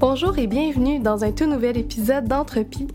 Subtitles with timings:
[0.00, 2.88] Bonjour et bienvenue dans un tout nouvel épisode d'Entropie.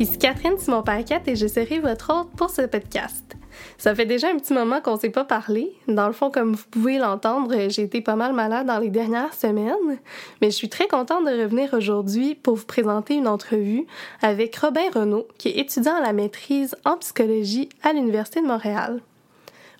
[0.00, 3.36] Ici Catherine Simon-Paquette et je serai votre hôte pour ce podcast.
[3.78, 5.70] Ça fait déjà un petit moment qu'on ne s'est pas parlé.
[5.86, 9.34] Dans le fond, comme vous pouvez l'entendre, j'ai été pas mal malade dans les dernières
[9.34, 10.00] semaines,
[10.42, 13.86] mais je suis très contente de revenir aujourd'hui pour vous présenter une entrevue
[14.20, 19.00] avec Robin Renaud, qui est étudiant à la maîtrise en psychologie à l'Université de Montréal.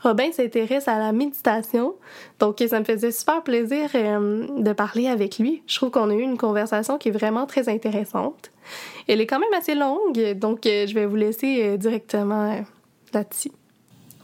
[0.02, 1.94] Robin s'intéresse à la méditation,
[2.38, 5.62] donc ça me faisait super plaisir euh, de parler avec lui.
[5.66, 8.52] Je trouve qu'on a eu une conversation qui est vraiment très intéressante.
[9.08, 12.64] Elle est quand même assez longue, donc euh, je vais vous laisser euh, directement
[13.12, 13.50] là-dessus.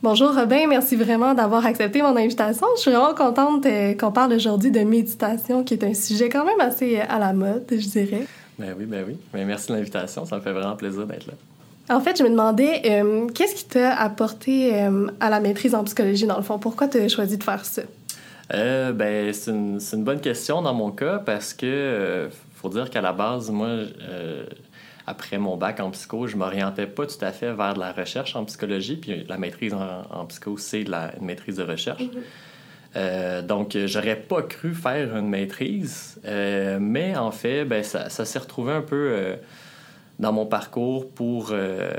[0.00, 2.66] Bonjour Robin, merci vraiment d'avoir accepté mon invitation.
[2.76, 3.66] Je suis vraiment contente
[3.98, 7.64] qu'on parle aujourd'hui de méditation, qui est un sujet quand même assez à la mode,
[7.70, 8.26] je dirais.
[8.58, 9.16] Ben oui, ben oui.
[9.32, 11.32] Ben merci de l'invitation, ça me fait vraiment plaisir d'être là.
[11.90, 15.84] En fait, je me demandais, euh, qu'est-ce qui t'a apporté euh, à la maîtrise en
[15.84, 16.58] psychologie, dans le fond?
[16.58, 17.82] Pourquoi tu as choisi de faire ça?
[18.54, 23.02] Euh, ben, c'est une, une, bonne question dans mon cas parce que faut dire qu'à
[23.02, 23.68] la base, moi,
[25.06, 28.34] après mon bac en psycho, je m'orientais pas tout à fait vers de la recherche
[28.34, 28.96] en psychologie.
[28.96, 32.02] Puis la maîtrise en, psycho, c'est une maîtrise de recherche.
[32.94, 33.42] Mm-hmm.
[33.46, 36.18] donc, j'aurais pas cru faire une maîtrise,
[36.80, 39.36] mais en fait, ben, ça, ça s'est retrouvé un peu
[40.18, 41.90] dans mon parcours pour euh,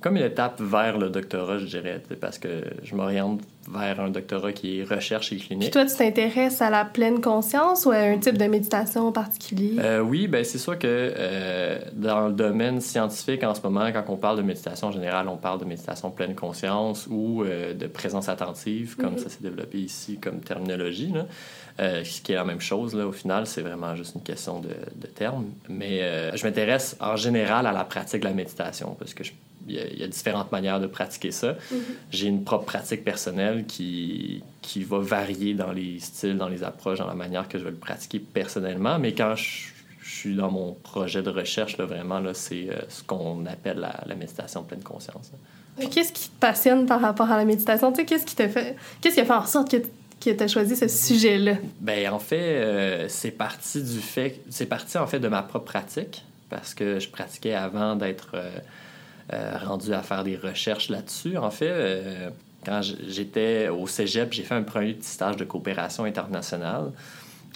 [0.00, 4.52] comme une étape vers le doctorat, je dirais, parce que je m'oriente vers un doctorat
[4.52, 5.70] qui est recherche et clinique.
[5.70, 9.12] Puis toi, tu t'intéresses à la pleine conscience ou à un type de méditation en
[9.12, 9.76] particulier?
[9.78, 14.04] Euh, oui, ben c'est sûr que euh, dans le domaine scientifique, en ce moment, quand
[14.08, 18.28] on parle de méditation en général, on parle de méditation pleine conscience ou de présence
[18.28, 21.12] attentive, comme ça s'est développé ici comme terminologie.
[21.12, 21.26] Là.
[21.80, 24.60] Euh, ce qui est la même chose, là, au final, c'est vraiment juste une question
[24.60, 25.46] de, de termes.
[25.68, 29.24] Mais euh, je m'intéresse en général à la pratique de la méditation parce que
[29.68, 31.52] il y, a différentes manières de pratiquer ça.
[31.52, 31.76] Mm-hmm.
[32.10, 36.98] J'ai une propre pratique personnelle qui, qui va varier dans les styles, dans les approches,
[36.98, 38.98] dans la manière que je vais le pratiquer personnellement.
[38.98, 43.02] Mais quand je, suis dans mon projet de recherche, là, vraiment, là, c'est euh, ce
[43.02, 45.32] qu'on appelle la, la, méditation pleine conscience.
[45.90, 47.90] Qu'est-ce qui te passionne par rapport à la méditation?
[47.90, 48.76] Tu sais, qu'est-ce qui fait...
[49.00, 49.78] Qu'est-ce qui a fait en sorte que
[50.20, 51.54] tu as choisi ce sujet-là?
[51.80, 55.66] Ben en fait, euh, c'est parti du fait, c'est parti en fait de ma propre
[55.66, 58.50] pratique parce que je pratiquais avant d'être euh,
[59.32, 61.36] rendu à faire des recherches là-dessus.
[61.36, 62.32] En fait,
[62.64, 66.92] quand j'étais au cégep, j'ai fait un premier petit stage de coopération internationale.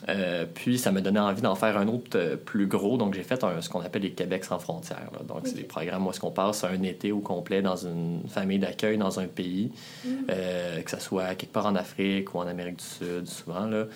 [0.09, 2.97] Euh, puis ça m'a donné envie d'en faire un autre euh, plus gros.
[2.97, 5.11] Donc j'ai fait ce qu'on appelle les Québec sans frontières.
[5.27, 8.61] Donc c'est des programmes où est-ce qu'on passe un été au complet dans une famille
[8.61, 9.73] d'accueil dans un pays,
[10.05, 10.09] mm.
[10.31, 13.67] euh, que ce soit quelque part en Afrique ou en Amérique du Sud, souvent.
[13.67, 13.87] Là.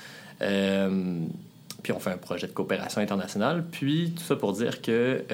[1.82, 3.64] Puis on fait un projet de coopération internationale.
[3.70, 5.24] Puis tout ça pour dire que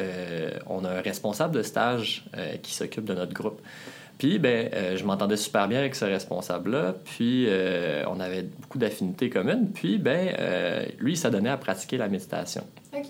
[0.67, 2.25] on a un responsable de stage
[2.63, 3.61] qui s'occupe de notre groupe.
[4.19, 6.95] Puis, ben, euh, je m'entendais super bien avec ce responsable-là.
[7.05, 9.71] Puis, euh, on avait beaucoup d'affinités communes.
[9.73, 12.65] Puis, ben, euh, lui, il s'adonnait à pratiquer la méditation.
[12.93, 13.07] OK.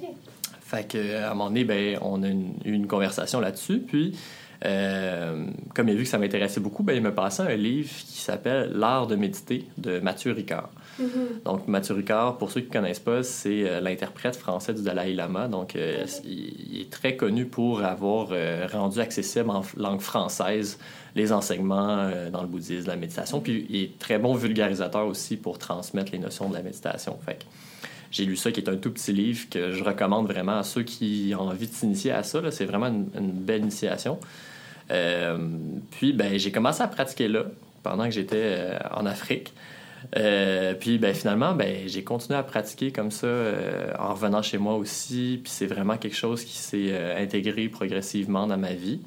[0.60, 3.78] Fait qu'à un moment donné, ben, on a eu une, conversation là-dessus.
[3.78, 4.19] Puis,
[4.60, 8.20] comme il a vu que ça m'intéressait beaucoup, ben, il me passait un livre qui
[8.20, 10.70] s'appelle L'art de méditer de Mathieu Ricard.
[11.00, 11.44] Mm-hmm.
[11.44, 15.48] Donc, Mathieu Ricard, pour ceux qui ne connaissent pas, c'est l'interprète français du Dalai Lama.
[15.48, 18.28] Donc, il, est très connu pour avoir
[18.72, 20.78] rendu accessible en langue française
[21.19, 23.41] les enseignements euh, dans le bouddhisme, la méditation.
[23.41, 27.19] Puis il est très bon vulgarisateur aussi pour transmettre les notions de la méditation.
[27.25, 27.44] Fait
[28.10, 30.82] j'ai lu ça, qui est un tout petit livre que je recommande vraiment à ceux
[30.82, 32.41] qui ont envie de s'initier à ça.
[32.50, 34.19] C'est vraiment une, belle initiation.
[34.91, 35.37] Euh,
[35.91, 37.44] puis, ben, j'ai commencé à pratiquer là
[37.82, 39.53] pendant que j'étais euh, en Afrique.
[40.81, 43.28] Puis ben, finalement, ben, j'ai continué à pratiquer comme ça
[43.98, 45.41] en revenant chez moi aussi.
[45.42, 49.00] Puis c'est vraiment quelque chose qui s'est intégré progressivement dans ma vie.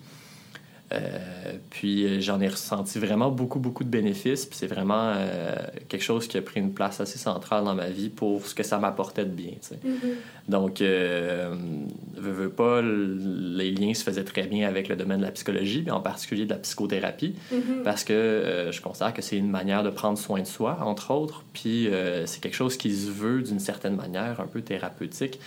[0.93, 4.45] Euh, puis euh, j'en ai ressenti vraiment beaucoup, beaucoup de bénéfices.
[4.45, 5.55] Puis c'est vraiment euh,
[5.89, 8.63] quelque chose qui a pris une place assez centrale dans ma vie pour ce que
[8.63, 9.53] ça m'apportait de bien.
[9.71, 10.49] Mm-hmm.
[10.49, 15.83] Donc, veux, pas, les liens se faisaient très bien avec le domaine de la psychologie,
[15.85, 17.83] mais en particulier de la psychothérapie, mm-hmm.
[17.83, 21.43] parce que je considère que c'est une manière de prendre soin de soi, entre autres.
[21.53, 21.89] Puis
[22.25, 25.39] c'est quelque chose qui se veut d'une certaine manière un peu thérapeutique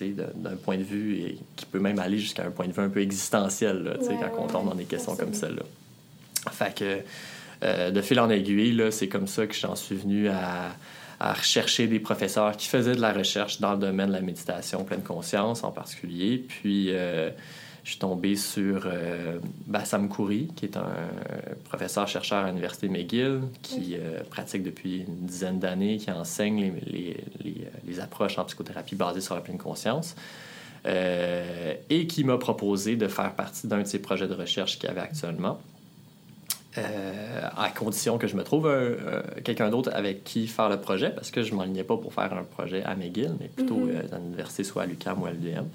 [0.00, 2.88] d'un point de vue et qui peut même aller jusqu'à un point de vue un
[2.88, 5.62] peu existentiel là, quand on tombe dans des questions comme celle-là.
[6.52, 6.98] Fait que
[7.64, 10.74] euh, de fil en aiguille, c'est comme ça que j'en suis venu à,
[11.18, 14.84] à, rechercher des professeurs qui faisaient de la recherche dans le domaine de la méditation
[14.84, 16.44] pleine conscience en particulier.
[16.46, 17.30] Puis euh,
[17.86, 19.38] je suis tombé sur euh,
[19.68, 20.90] Bassam Khoury, qui est un
[21.66, 27.68] professeur-chercheur à l'Université McGill, qui euh, pratique depuis une dizaine d'années, qui enseigne les, les,
[27.86, 30.16] les, approches en psychothérapie basées sur la pleine conscience,
[30.84, 34.88] euh, et qui m'a proposé de faire partie d'un de ses projets de recherche qu'il
[34.88, 35.60] y avait actuellement.
[36.74, 38.68] à condition que je me trouve
[39.44, 42.32] quelqu'un d'autre avec qui faire le projet, parce que je ne m'enlignais pas pour faire
[42.32, 44.12] un projet à McGill, mais plutôt mm-hmm.
[44.12, 45.66] à l'université, soit à l'UQAM ou à l'UDM.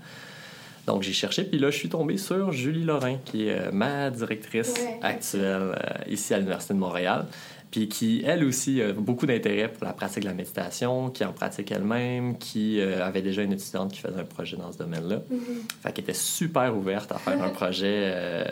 [0.87, 4.73] Donc, j'ai cherché, puis là, je suis tombé sur Julie Lorrain, qui est ma directrice
[5.01, 5.75] actuelle
[6.09, 7.25] ici à l'Université de Montréal
[7.71, 11.31] puis qui, elle aussi, a beaucoup d'intérêt pour la pratique de la méditation, qui en
[11.31, 15.21] pratique elle-même, qui euh, avait déjà une étudiante qui faisait un projet dans ce domaine-là.
[15.29, 15.37] Mm
[15.81, 18.43] Fait qu'elle était super ouverte à faire un projet euh,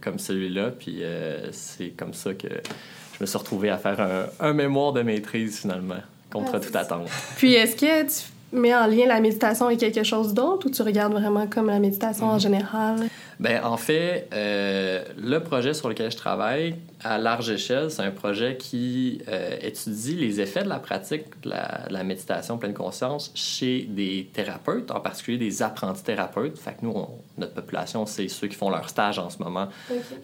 [0.00, 4.26] comme celui-là, puis euh, c'est comme ça que je me suis retrouvé à faire un,
[4.40, 6.02] un mémoire de maîtrise, finalement,
[6.32, 7.08] contre ah, toute attente.
[7.36, 10.82] Puis est-ce que tu mets en lien la méditation avec quelque chose d'autre ou tu
[10.82, 12.40] regardes vraiment comme la méditation en mhm.
[12.40, 12.96] général?
[13.40, 18.10] Ben, en fait, euh, le projet sur lequel je travaille, à large échelle, c'est un
[18.10, 23.82] projet qui euh, étudie les effets de la pratique de la, méditation pleine conscience chez
[23.88, 26.58] des thérapeutes, en particulier des apprentis thérapeutes.
[26.58, 26.94] Fait que nous,
[27.38, 29.68] notre population, c'est ceux qui font leur stage en ce moment,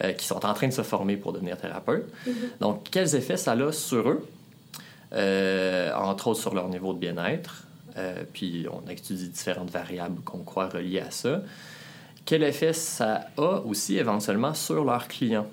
[0.04, 2.08] euh, qui sont en train de se former pour devenir thérapeutes.
[2.26, 2.34] Mhm.
[2.60, 4.26] Donc, quels effets ça a sur eux?
[5.12, 7.64] entre autres sur leur niveau de bien-être,
[8.00, 11.42] euh, puis on étudie différentes variables qu'on croit reliées à ça.
[12.24, 15.46] Quel effet ça a aussi éventuellement sur leurs clients?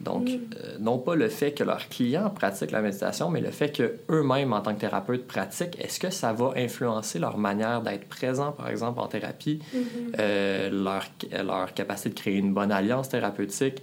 [0.00, 0.40] Donc, mm.
[0.56, 4.52] euh, non pas le fait que leurs clients pratiquent la méditation, mais le fait qu'eux-mêmes,
[4.52, 8.68] en tant que thérapeutes, pratiquent, est-ce que ça va influencer leur manière d'être présent, par
[8.68, 10.14] exemple, en thérapie, mm-hmm.
[10.20, 11.04] euh, leur,
[11.44, 13.82] leur, capacité de créer une bonne alliance thérapeutique,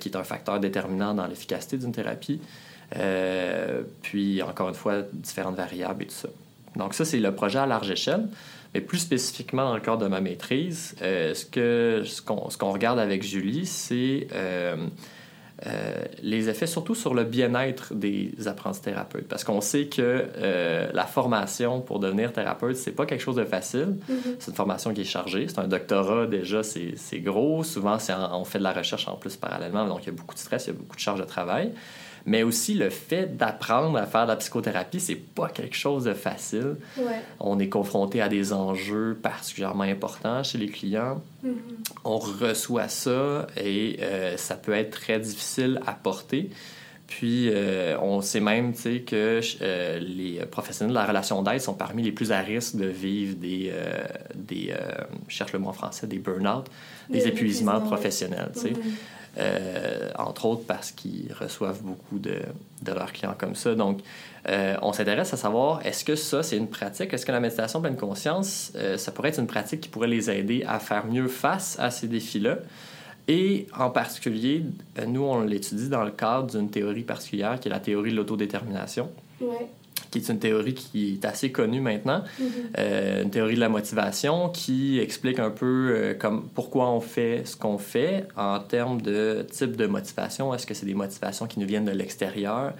[0.00, 2.42] qui est un facteur déterminant dans l'efficacité d'une thérapie,
[4.02, 6.28] puis, encore une fois, différentes variables et tout ça.
[6.76, 8.28] Donc ça, c'est le projet à large échelle.
[8.74, 12.98] Mais plus spécifiquement dans le cadre de ma maîtrise, euh, ce qu'on ce qu'on regarde
[12.98, 14.76] avec Julie, c'est euh,
[15.66, 19.28] euh, les effets surtout sur le bien-être des apprentis thérapeutes.
[19.28, 20.26] Parce qu'on sait que
[20.94, 23.98] la formation pour devenir thérapeute, c'est pas quelque chose de facile.
[24.10, 24.36] Mm-hmm.
[24.38, 25.46] C'est une formation qui est chargée.
[25.48, 27.64] C'est un doctorat déjà, c'est gros.
[27.64, 27.98] Souvent,
[28.32, 30.64] on fait de la recherche en plus parallèlement, donc il y a beaucoup de stress,
[30.64, 31.72] il y a beaucoup de charges de travail
[32.24, 36.14] mais aussi le fait d'apprendre à faire de la psychothérapie, c'est pas quelque chose de
[36.14, 36.76] facile.
[37.40, 41.20] On est confronté à des enjeux particulièrement importants chez les clients.
[41.44, 41.52] Mm-hmm.
[42.04, 46.50] On reçoit ça et euh, ça peut être très difficile à porter.
[47.08, 52.02] Puis, euh, on sait même que euh, les professionnels de la relation d'aide sont parmi
[52.02, 53.70] les plus à risque de vivre des,
[54.34, 54.74] des
[55.28, 56.66] je cherche le mot en français, des burn-out,
[57.10, 58.52] des, épuisements professionnels.
[58.54, 58.76] Mm-hmm.
[59.38, 62.40] Euh, entre autres parce qu'ils reçoivent beaucoup de,
[62.82, 63.74] de, leurs clients comme ça.
[63.74, 64.00] Donc,
[64.46, 67.14] euh, on s'intéresse à savoir, est-ce que ça, c'est une pratique?
[67.14, 70.30] Est-ce que la méditation pleine conscience, euh, ça pourrait être une pratique qui pourrait les
[70.30, 72.58] aider à faire mieux face à ces défis-là?
[73.26, 74.64] Et en particulier,
[75.06, 79.08] nous, on l'étudie dans le cadre d'une théorie particulière qui est la théorie de l'autodétermination.
[79.40, 79.66] Ouais
[80.12, 82.46] qui est une théorie qui est assez connue maintenant, mm-hmm.
[82.78, 87.42] euh, une théorie de la motivation qui explique un peu euh, comme pourquoi on fait
[87.46, 90.54] ce qu'on fait en termes de type de motivation.
[90.54, 92.74] Est-ce que c'est des motivations qui nous viennent de l'extérieur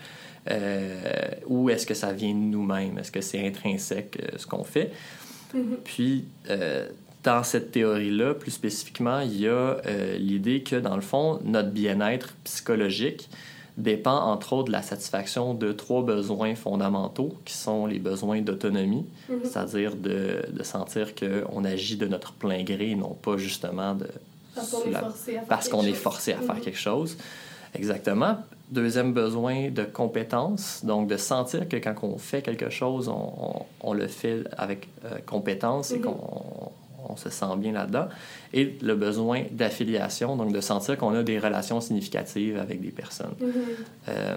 [0.51, 2.99] euh, ou est-ce que ça vient de nous-mêmes?
[2.99, 4.93] Est-ce que c'est intrinsèque ce qu'on fait?
[5.57, 5.77] Mm-hmm.
[5.85, 6.25] Puis,
[7.25, 9.77] dans cette théorie-là, plus spécifiquement, il y a
[10.19, 13.31] l'idée que, dans le fond, notre bien-être psychologique,
[13.77, 19.07] dépend entre autres de la satisfaction de trois besoins fondamentaux qui sont les besoins d'autonomie,
[19.29, 19.41] mhm.
[19.45, 24.07] c'est-à-dire de, de sentir qu'on agit de notre plein gré non pas justement de...
[24.55, 27.17] Parce qu'on est forcé à faire, quelque chose.
[27.75, 28.37] Exactement.
[28.71, 33.93] Deuxième besoin de compétence, donc de sentir que quand on fait quelque chose, on, on,
[33.95, 36.03] le fait avec euh, compétence et mhm.
[36.03, 36.73] qu'on
[37.09, 38.09] on se sent bien là-dedans.
[38.53, 43.35] Et le besoin d'affiliation, donc de sentir qu'on a des relations significatives avec des personnes.
[43.41, 44.09] Mm-hmm.
[44.09, 44.37] Euh,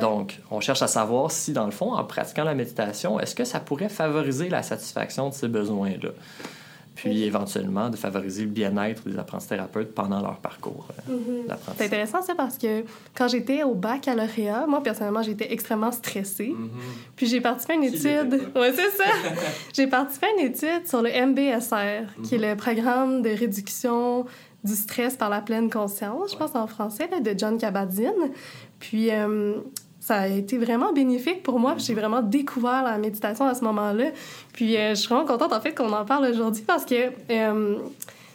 [0.00, 3.44] donc, on cherche à savoir si, dans le fond, en pratiquant la méditation, est-ce que
[3.44, 6.10] ça pourrait favoriser la satisfaction de ces besoins-là?
[6.98, 11.56] Puis éventuellement de favoriser le bien-être des apprentis thérapeutes pendant leur parcours euh, mhm.
[11.76, 16.54] C'est intéressant ça parce que quand j'étais au baccalauréat, moi personnellement j'étais extrêmement stressée.
[16.58, 16.70] Mhm.
[17.14, 18.50] Puis j'ai participé à une étude.
[18.56, 19.04] Ouais, c'est ça.
[19.72, 22.50] j'ai participé à une étude sur le MBSR, qui est mhm.
[22.50, 24.26] le programme de réduction
[24.64, 28.32] du stress par la pleine conscience, je pense en français, de John Kabat-Zinn.
[28.80, 29.54] Puis euh,
[30.08, 31.74] ça a été vraiment bénéfique pour moi.
[31.76, 34.06] J'ai vraiment découvert la méditation à ce moment-là.
[34.54, 37.76] Puis euh, je suis vraiment contente, en fait, qu'on en parle aujourd'hui parce que euh,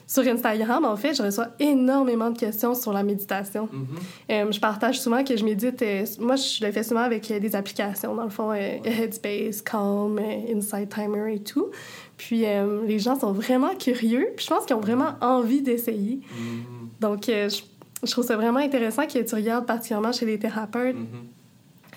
[0.06, 3.66] sur Instagram, en fait, je reçois énormément de questions sur la méditation.
[3.66, 4.46] Mm-hmm.
[4.46, 5.84] Euh, je partage souvent que je médite.
[6.20, 10.22] moi, je le fais souvent avec des applications, dans le fond, Headspace, Calm,
[10.56, 11.72] Insight Timer et tout.
[12.18, 12.46] Puis
[12.86, 14.28] les gens sont vraiment curieux.
[14.36, 16.20] Puis je pense qu'ils ont vraiment envie d'essayer.
[16.20, 17.02] Mm-hmm.
[17.02, 20.98] Donc, je, trouve ça vraiment intéressant que tu regardes particulièrement chez les thérapeutes.
[20.98, 21.33] Mm-hmm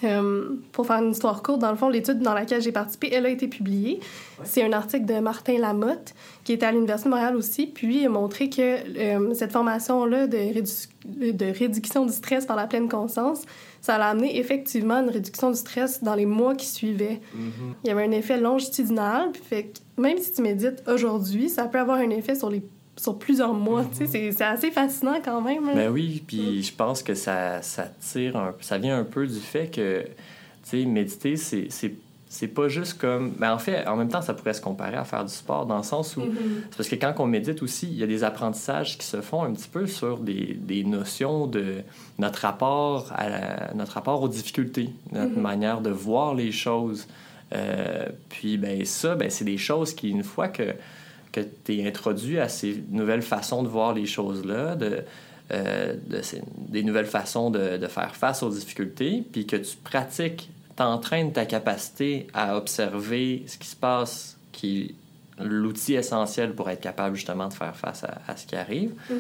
[0.05, 3.27] Euh, pour faire une histoire courte, dans le fond, l'étude dans laquelle j'ai participé, elle
[3.27, 4.01] a été publiée.
[4.45, 8.07] C'est un article de Martin Lamotte, qui était à l'Université de Montréal aussi, puis il
[8.07, 13.43] a montré que euh, cette formation-là de, de, réduction du stress par la pleine conscience,
[13.81, 17.21] ça a amené effectivement une réduction du stress dans les mois qui suivaient.
[17.35, 17.75] Mm-hmm.
[17.85, 21.79] Il y avait un effet longitudinal, puis fait même si tu médites aujourd'hui, ça peut
[21.79, 22.63] avoir un effet sur les
[22.97, 23.85] sur plusieurs mois.
[23.97, 25.69] tu sais, C'est assez fascinant quand même.
[25.69, 25.75] Hein.
[25.75, 29.41] Ben oui, puis je pense que ça, ça tire un, ça vient un peu du
[29.41, 30.03] fait que
[30.69, 31.69] tu sais, méditer, c'est
[32.29, 33.29] c'est pas juste comme.
[33.39, 35.65] Mais ben, en fait, en même temps, ça pourrait se comparer à faire du sport
[35.65, 36.21] dans le sens où.
[36.21, 36.63] Mm-hmm.
[36.71, 39.45] C'est parce que quand on médite aussi, il y a des apprentissages qui se font
[39.45, 41.83] un petit peu sur des, des notions de
[42.19, 45.41] notre rapport, à notre rapport aux difficultés, notre mm-hmm.
[45.41, 47.07] manière de voir les choses.
[47.55, 50.75] Euh, puis, ben ça, ben, c'est des choses qui, une fois que
[51.33, 55.03] que tu es introduit à ces nouvelles façons de voir les choses-là, de,
[55.53, 59.77] euh, de ces, des nouvelles façons de, de, faire face aux difficultés, puis que tu
[59.77, 64.95] pratiques, t'entraînes ta capacité à observer ce qui se passe, qui
[65.39, 68.93] l'outil essentiel pour être capable justement de faire face à, ce qui arrive.
[69.11, 69.15] Mm-hmm.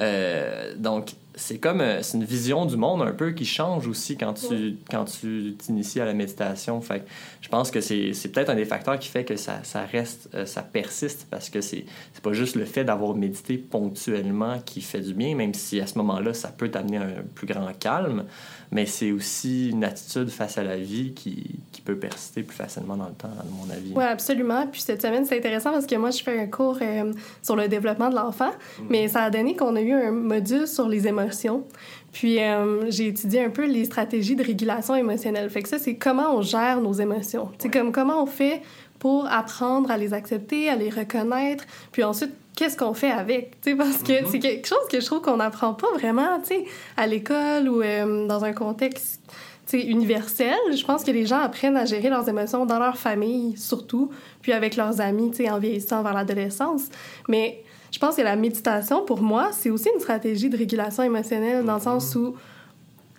[0.00, 4.16] euh, donc, c'est comme euh, c'est une vision du monde un peu qui change aussi
[4.16, 6.80] quand tu quand tu t'inities à la méditation.
[6.80, 7.04] Fait
[7.40, 10.28] je pense que c'est, c'est peut-être un des facteurs qui fait que ça, ça reste
[10.34, 14.82] euh, ça persiste parce que c'est c'est pas juste le fait d'avoir médité ponctuellement qui
[14.82, 18.24] fait du bien même si à ce moment-là ça peut t'amener un plus grand calme
[18.72, 22.96] mais c'est aussi une attitude face à la vie qui, qui peut persister plus facilement
[22.96, 25.96] dans le temps à mon avis oui absolument puis cette semaine c'est intéressant parce que
[25.96, 27.12] moi je fais un cours euh,
[27.42, 28.82] sur le développement de l'enfant mm.
[28.88, 31.64] mais ça a donné qu'on a eu un module sur les émotions
[32.12, 35.48] puis euh, j'ai étudié un peu les stratégies de régulation émotionnelle.
[35.48, 37.50] Fait que ça, c'est comment on gère nos émotions.
[37.58, 38.62] C'est comme comment on fait
[39.00, 43.74] pour apprendre à les accepter, à les reconnaître, puis ensuite qu'est-ce qu'on fait avec, sais,
[43.74, 44.30] parce que mm-hmm.
[44.30, 46.64] c'est quelque chose que je trouve qu'on n'apprend pas vraiment, tu sais,
[46.96, 49.20] à l'école ou euh, dans un contexte
[49.72, 50.58] universel.
[50.74, 54.10] Je pense que les gens apprennent à gérer leurs émotions dans leur famille, surtout,
[54.42, 56.88] puis avec leurs amis, tu sais, en vieillissant vers l'adolescence.
[57.28, 61.64] Mais je pense que la méditation, pour moi, c'est aussi une stratégie de régulation émotionnelle
[61.64, 62.34] dans le sens où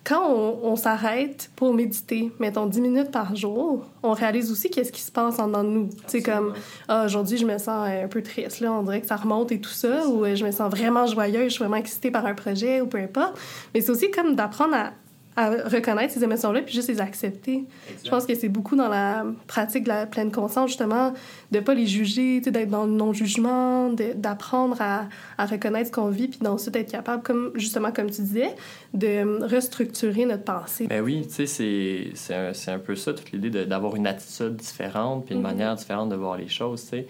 [0.04, 5.02] quand on, s'arrête pour méditer, mettons 10 minutes par jour, on réalise aussi qu'est-ce qui
[5.02, 5.90] se passe en dedans de nous.
[6.08, 6.54] C'est comme,
[6.88, 9.62] ah, aujourd'hui, je me sens un peu triste, là, on dirait que ça remonte et
[9.62, 12.34] tout ça, ou euh, je me sens vraiment joyeuse, je suis vraiment excitée par un
[12.34, 13.40] projet, ou peu importe.
[13.74, 14.92] Mais c'est aussi comme d'apprendre à
[15.36, 17.64] à reconnaître ces émotions-là puis juste les accepter.
[18.04, 21.14] Je pense que c'est beaucoup dans la pratique de la pleine conscience, justement,
[21.52, 25.08] de pas les juger, d'être dans le non-jugement, d'apprendre à,
[25.38, 28.56] à, reconnaître ce qu'on vit puis d'ensuite être capable, comme, justement, comme tu disais,
[28.94, 30.88] de restructurer notre pensée.
[30.88, 35.26] Ben oui, tu sais, c'est un, un, peu ça, toute l'idée d'avoir une attitude différente
[35.26, 35.44] puis une mm-hmm.
[35.44, 37.08] manière différente de voir les choses, tu sais.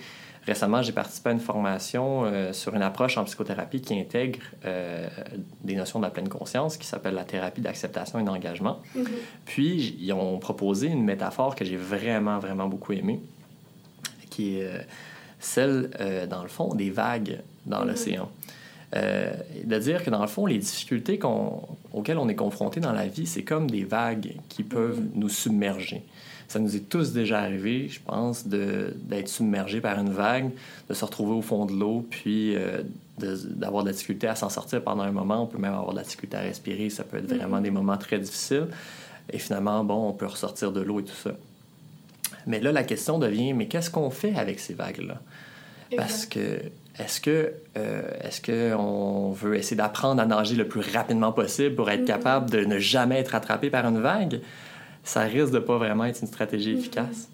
[0.47, 5.07] Récemment, j'ai participé à une formation euh, sur une approche en psychothérapie qui intègre euh,
[5.63, 8.79] des notions de la pleine conscience qui s'appelle la thérapie d'acceptation et d'engagement.
[8.97, 9.05] Mm-hmm.
[9.45, 13.19] Puis, ils ont proposé une métaphore que j'ai vraiment, vraiment beaucoup aimée,
[14.31, 14.79] qui est euh,
[15.39, 15.91] celle,
[16.29, 17.87] dans le fond, des vagues dans mm-hmm.
[17.87, 18.31] l'océan.
[18.93, 21.19] de dire que dans le fond, les difficultés
[21.93, 25.19] auxquelles on est confronté dans la vie, c'est comme des vagues qui peuvent mm-hmm.
[25.19, 26.03] nous submerger.
[26.51, 30.49] Ça nous est tous déjà arrivé, je pense, d'être submergé par une vague,
[30.89, 32.81] de se retrouver au fond de l'eau, puis euh,
[33.17, 35.43] d'avoir de, la difficulté à s'en sortir pendant un moment.
[35.43, 36.89] On peut même avoir de la difficulté à respirer.
[36.89, 37.61] Ça peut être vraiment mm-hmm.
[37.61, 38.67] des moments très difficiles.
[39.31, 41.31] Et finalement, bon, on peut ressortir de l'eau et tout ça.
[42.45, 45.21] Mais là, la question devient, mais qu'est-ce qu'on fait avec ces vagues-là?
[45.95, 46.59] Parce que
[46.99, 51.89] est-ce que euh, est-ce qu'on veut essayer d'apprendre à nager le plus rapidement possible pour
[51.89, 52.05] être mm-hmm.
[52.05, 54.41] capable de ne jamais être attrapé par une vague?
[55.03, 57.29] Ça risque de pas vraiment être une stratégie efficace.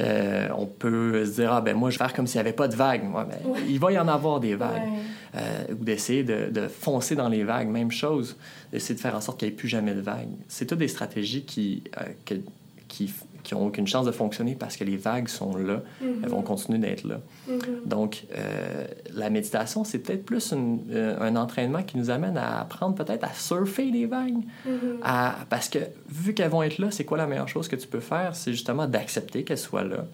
[0.00, 2.52] Euh, on peut se dire, ah ben moi, je vais faire comme s'il n'y avait
[2.52, 3.02] pas de vagues.
[3.12, 3.26] Ben,
[3.68, 4.88] il va y en avoir des vagues.
[5.34, 8.36] Euh, ou d'essayer de, de, foncer dans les vagues, même chose.
[8.72, 10.28] D'essayer de faire en sorte qu'il n'y ait plus jamais de vagues.
[10.46, 12.42] C'est toutes des stratégies qui, euh, qui
[12.88, 13.12] qui
[13.54, 16.44] n'ont aucune chance de fonctionner parce que les vagues sont là, elles vont mhm.
[16.44, 17.20] continuer d'être là.
[17.48, 17.58] Mhm.
[17.86, 22.94] Donc, euh, la méditation, c'est peut-être plus euh, un entraînement qui nous amène à apprendre
[22.94, 24.42] peut-être à surfer les vagues.
[24.66, 24.98] Mhm.
[25.02, 25.78] à, parce que
[26.08, 28.34] vu qu'elles vont être là, c'est quoi la meilleure chose que tu peux faire?
[28.34, 30.06] C'est justement d'accepter qu'elles soient là,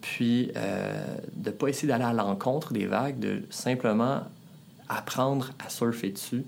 [0.00, 4.22] puis euh, de ne pas essayer d'aller à l'encontre des vagues, de simplement
[4.88, 6.44] apprendre à surfer dessus.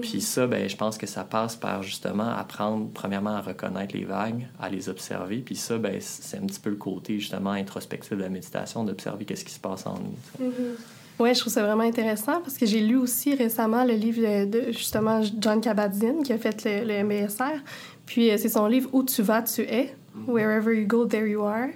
[0.00, 4.04] Puis ça, ben, je pense que ça passe par justement apprendre, premièrement, à reconnaître les
[4.04, 5.38] vagues, à les observer.
[5.38, 9.24] Puis ça, ben, c'est un petit peu le côté justement introspectif de la méditation, d'observer
[9.24, 10.46] qu'est-ce qui se passe en nous.
[10.46, 10.76] Mm-hmm.
[11.18, 14.72] Oui, je trouve ça vraiment intéressant parce que j'ai lu aussi récemment le livre de
[14.72, 17.62] justement John Kabat-Zinn qui a fait le, MBSR.
[18.04, 19.94] Puis euh, c'est son livre Où tu vas, tu es.
[20.14, 20.30] Mm-hmm.
[20.30, 21.70] Wherever you go, there you are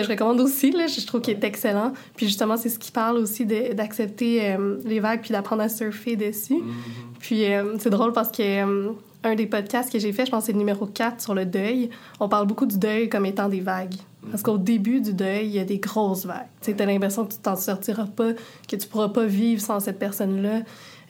[0.00, 0.70] que je recommande aussi.
[0.70, 1.92] Là, je trouve qu'il est excellent.
[2.16, 6.16] Puis justement, c'est ce qui parle aussi d'accepter euh, les vagues puis d'apprendre à surfer
[6.16, 6.54] dessus.
[6.54, 7.18] Mm-hmm.
[7.20, 8.92] Puis euh, c'est drôle parce que euh,
[9.24, 11.44] un des podcasts que j'ai fait, je pense que c'est le numéro 4 sur le
[11.44, 11.90] deuil,
[12.20, 13.94] on parle beaucoup du deuil comme étant des vagues.
[14.30, 16.48] Parce qu'au début du deuil, il y a des grosses vagues.
[16.60, 18.32] Tu as l'impression que tu t'en sortiras pas,
[18.68, 20.60] que tu pourras pas vivre sans cette personne-là.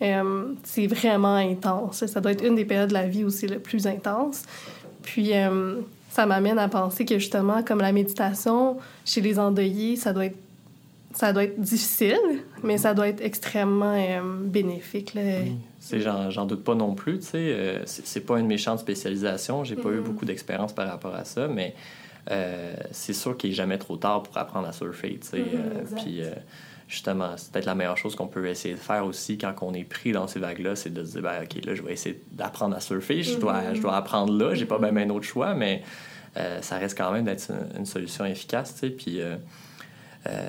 [0.02, 2.06] Euh, c'est vraiment intense.
[2.06, 4.42] Ça doit être une des périodes de la vie aussi le plus intense.
[5.02, 5.80] Puis euh,
[6.18, 10.36] ça m'amène à penser que justement, comme la méditation, chez les endeuillés, ça doit être
[11.14, 12.18] ça doit être difficile,
[12.64, 15.14] mais ça doit être extrêmement euh, bénéfique.
[15.14, 15.22] Là.
[15.42, 16.00] Oui.
[16.02, 17.20] J'en doute pas non plus.
[17.34, 19.62] Euh, c'est pas une méchante spécialisation.
[19.62, 20.02] J'ai pas eu mm-hmm.
[20.02, 21.76] beaucoup d'expérience par rapport à ça, mais
[22.32, 25.20] euh, c'est sûr qu'il n'est jamais trop tard pour apprendre à surfer.
[25.32, 26.22] Mm-hmm, puis
[26.88, 29.84] justement, c'est peut-être la meilleure chose qu'on peut essayer de faire aussi quand on est
[29.84, 32.74] pris dans ces vagues-là, c'est de se dire, ben, OK, là, je vais essayer d'apprendre
[32.74, 33.22] à surfer.
[33.22, 33.96] Je, dois, je dois mm-hmm.
[33.98, 34.54] apprendre là.
[34.54, 35.82] J'ai pas même un autre choix, mais
[36.60, 38.82] ça reste quand même d'être une, une, solution efficace.
[38.96, 39.20] Puis
[40.26, 40.42] euh,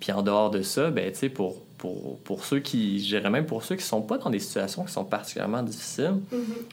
[0.00, 3.62] puis en dehors de ça, ben, pour, pour, pour ceux qui, je dirais même pour
[3.62, 6.16] ceux qui ne sont pas dans des situations qui sont particulièrement difficiles,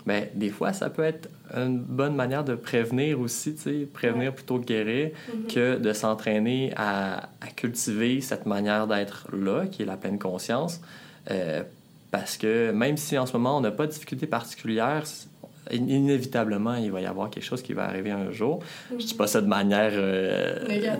[0.08, 3.55] ben, des fois, ça peut être une bonne manière de prévenir aussi,
[3.93, 5.53] prévenir plutôt que guérir, mm-hmm.
[5.53, 10.82] que de s'entraîner à, à, cultiver cette manière d'être là, qui est la pleine conscience.
[11.29, 11.62] Euh,
[12.10, 15.03] parce que même si en ce moment on n'a pas de difficulté particulière,
[15.72, 18.60] inévitablement, il va y avoir quelque chose qui va arriver un jour.
[18.91, 20.60] Je Je dis pas ça de manière euh,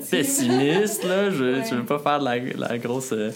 [0.10, 1.30] pessimiste, là.
[1.30, 1.44] Je
[1.74, 3.32] ne veux pas faire de la, grosse euh,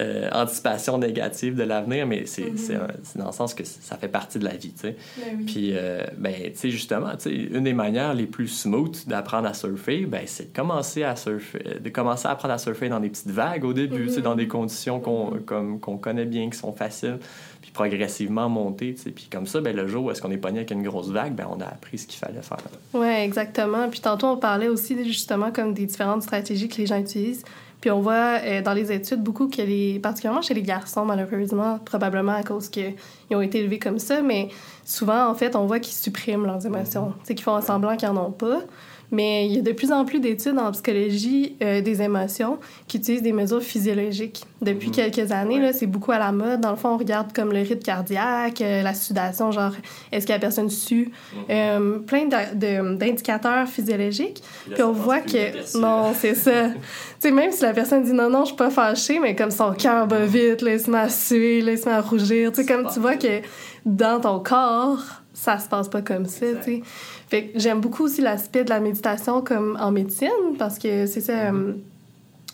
[0.00, 2.56] euh, anticipation négative de l'avenir, mais mm-hmm.
[3.02, 4.96] c'est dans le sens que ça fait partie de la vie, tu sais.
[5.18, 5.74] Ben Puis,
[6.18, 10.06] ben, tu sais, justement, tu sais, une des manières les plus smooth d'apprendre à surfer,
[10.06, 13.30] ben, c'est de commencer à surfer, de commencer à apprendre à surfer dans des petites
[13.30, 14.48] vagues au début, tu sais, dans des mm-hmm.
[14.48, 15.38] conditions qu'on
[15.80, 17.18] qu'on connaît bien, qui sont faciles
[17.74, 18.94] progressivement monter.
[19.14, 21.34] Puis comme ça, ben, le jour où est-ce qu'on est pogné avec une grosse vague,
[21.34, 22.58] ben, on a appris ce qu'il fallait faire.
[22.94, 23.90] Oui, exactement.
[23.90, 27.44] Puis tantôt, on parlait aussi justement comme des différentes stratégies que les gens utilisent.
[27.84, 31.78] Puis on voit euh, dans les études beaucoup que les, particulièrement chez les garçons, malheureusement,
[31.84, 32.94] probablement à cause qu'ils
[33.30, 34.48] ont été élevés comme ça, mais
[34.86, 37.12] souvent, en fait, on voit qu'ils suppriment leurs émotions.
[37.24, 38.60] C'est qu'ils font semblant qu'ils n'en ont pas.
[39.10, 42.58] Mais il y a de plus en plus d'études en psychologie euh, des émotions
[42.88, 44.44] qui utilisent des mesures physiologiques.
[44.62, 44.94] Depuis mhm.
[44.94, 46.60] quelques années, là, c'est beaucoup à la mode.
[46.60, 49.72] Dans le fond, on regarde comme le rythme cardiaque, euh, la sudation, genre
[50.10, 51.42] est-ce que la personne sue, mhm.
[51.50, 54.42] euh, plein d'indicateurs physiologiques.
[54.70, 56.68] Puis on voit que non, c'est ça.
[56.68, 56.74] tu
[57.20, 59.72] sais, même si la personne dit non, non, je suis pas fâchée, mais comme son
[59.72, 62.52] cœur bat vite, là, il se met à suer, il se met à rougir.
[62.52, 63.40] Tu sais, comme tu vois que
[63.84, 65.02] dans ton corps,
[65.34, 66.82] ça se passe pas comme ça, tu sais.
[67.28, 71.20] Fait que j'aime beaucoup aussi l'aspect de la méditation comme en médecine parce que c'est
[71.20, 71.50] ça.
[71.50, 71.54] Mm-hmm.
[71.54, 71.72] Euh,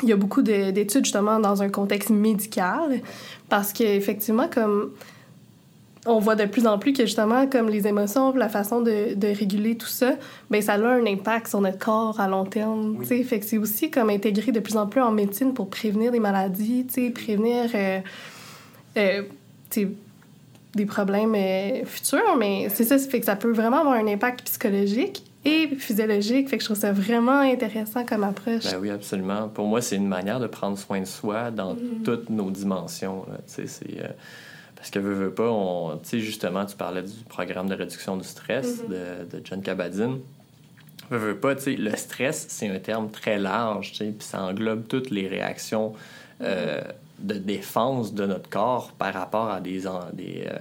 [0.02, 3.02] il y a beaucoup d'études justement dans un contexte médical
[3.50, 4.92] parce qu'effectivement, comme
[6.06, 9.28] on voit de plus en plus que justement, comme les émotions, la façon de, de
[9.28, 10.14] réguler tout ça,
[10.48, 12.96] ben ça a un impact sur notre corps à long terme.
[12.98, 13.24] Oui.
[13.24, 16.20] Fait que c'est aussi comme intégré de plus en plus en médecine pour prévenir des
[16.20, 18.00] maladies, prévenir euh,
[18.96, 19.22] euh,
[20.74, 24.06] des problèmes euh, futurs, mais c'est ça, ça fait que ça peut vraiment avoir un
[24.06, 26.48] impact psychologique et physiologique.
[26.48, 28.64] Fait que je trouve ça vraiment intéressant comme approche.
[28.64, 29.48] Ben oui, absolument.
[29.48, 32.02] Pour moi, c'est une manière de prendre soin de soi dans mm-hmm.
[32.04, 33.26] toutes nos dimensions.
[33.46, 34.08] C'est, euh,
[34.76, 38.82] parce que, veux, veux pas, on, justement, tu parlais du programme de réduction du stress
[38.82, 38.88] mm-hmm.
[38.88, 40.18] de, de, John Kabat-Zinn.
[41.10, 45.26] Veux, veux pas, le stress, c'est un terme très large, puis ça englobe toutes les
[45.26, 45.94] réactions
[46.42, 46.80] euh,
[47.20, 50.56] de défense de notre corps par rapport à des, des, euh,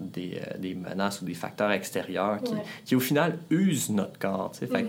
[0.00, 2.52] des, euh, des, menaces ou des facteurs extérieurs qui,
[2.84, 4.52] qui au final usent notre corps.
[4.54, 4.86] Fait mm-hmm.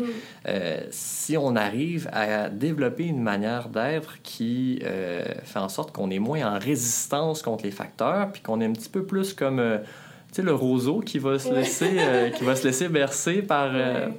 [0.48, 4.82] euh, si on arrive à développer une manière d'être qui
[5.44, 8.74] fait en sorte qu'on est moins en résistance contre les facteurs, puis qu'on est un
[8.74, 9.80] petit peu plus comme
[10.38, 13.72] le roseau qui va se laisser, qui va se laisser bercer par,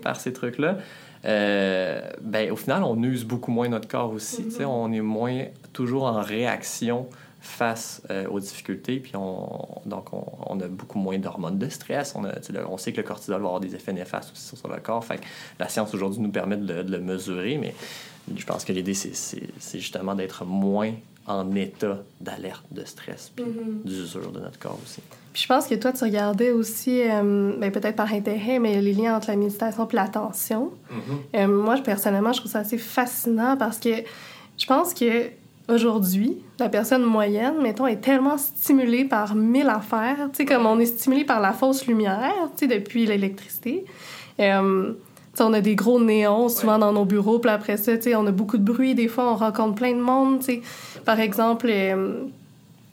[0.02, 0.78] par ces trucs-là.
[1.22, 4.42] ben, au final, on use beaucoup moins notre corps aussi.
[4.42, 4.64] Mm-hmm.
[4.64, 5.44] On est moins
[5.78, 7.06] toujours en réaction
[7.40, 12.16] face euh, aux difficultés, puis on, donc on, a beaucoup moins d'hormones de stress.
[12.16, 12.32] On, a,
[12.68, 15.04] on sait que le cortisol va avoir des effets néfastes aussi sur le corps.
[15.04, 15.20] Fait
[15.60, 17.76] la science aujourd'hui nous permet de, le mesurer, mais
[18.36, 20.94] je pense que l'idée, c'est justement d'être moins
[21.28, 23.86] en état d'alerte, de stress, puis mm-hmm.
[23.88, 25.00] d'usure de notre corps aussi.
[25.32, 28.94] Puis je pense que toi, tu regardais aussi, euh, ben, peut-être par intérêt, mais les
[28.94, 30.72] liens entre la méditation et l'attention.
[31.36, 33.90] Euh, moi, personnellement, je trouve ça assez fascinant parce que
[34.58, 35.30] je pense que
[35.68, 40.78] aujourd'hui, la personne moyenne, mettons, est tellement stimulée par mille affaires, tu sais, comme on
[40.78, 43.84] est stimulé par la fausse lumière, tu sais, depuis l'électricité.
[44.40, 44.92] Euh,
[45.40, 48.26] on a des gros néons souvent dans nos bureaux, puis après ça, tu sais, on
[48.26, 50.62] a beaucoup de bruit, des fois, on rencontre plein de monde, tu sais.
[51.04, 52.24] Par exemple, euh,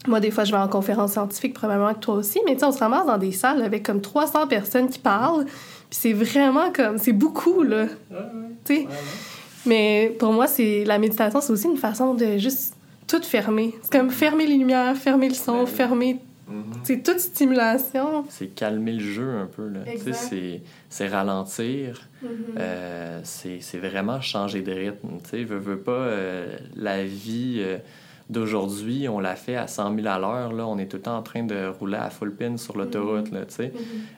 [0.07, 2.65] moi, des fois, je vais en conférence scientifique, probablement que toi aussi, mais tu sais,
[2.65, 6.71] on se ramasse dans des salles avec comme 300 personnes qui parlent, puis c'est vraiment
[6.71, 7.85] comme, c'est beaucoup, là,
[8.65, 8.87] tu sais?
[9.65, 12.75] Mais pour moi, c'est la méditation, c'est aussi une façon de juste
[13.07, 13.73] tout fermer.
[13.81, 16.19] C'est comme fermer les lumières, fermer le son, fermer
[16.83, 18.25] C'est toute stimulation.
[18.29, 19.67] C'est calmer le jeu un peu.
[19.67, 19.81] Là.
[20.89, 22.07] C'est ralentir.
[22.23, 22.27] Mm-hmm.
[22.59, 25.09] Euh, c'est vraiment changer de rythme.
[25.29, 27.77] Tu veux, veux pas, euh, la vie euh,
[28.29, 30.53] d'aujourd'hui, on l'a fait à 100 000 à l'heure.
[30.53, 33.31] Là, on est tout le temps en train de rouler à full pin sur l'autoroute.
[33.31, 33.45] Mm-hmm.
[33.47, 33.73] Tu sais.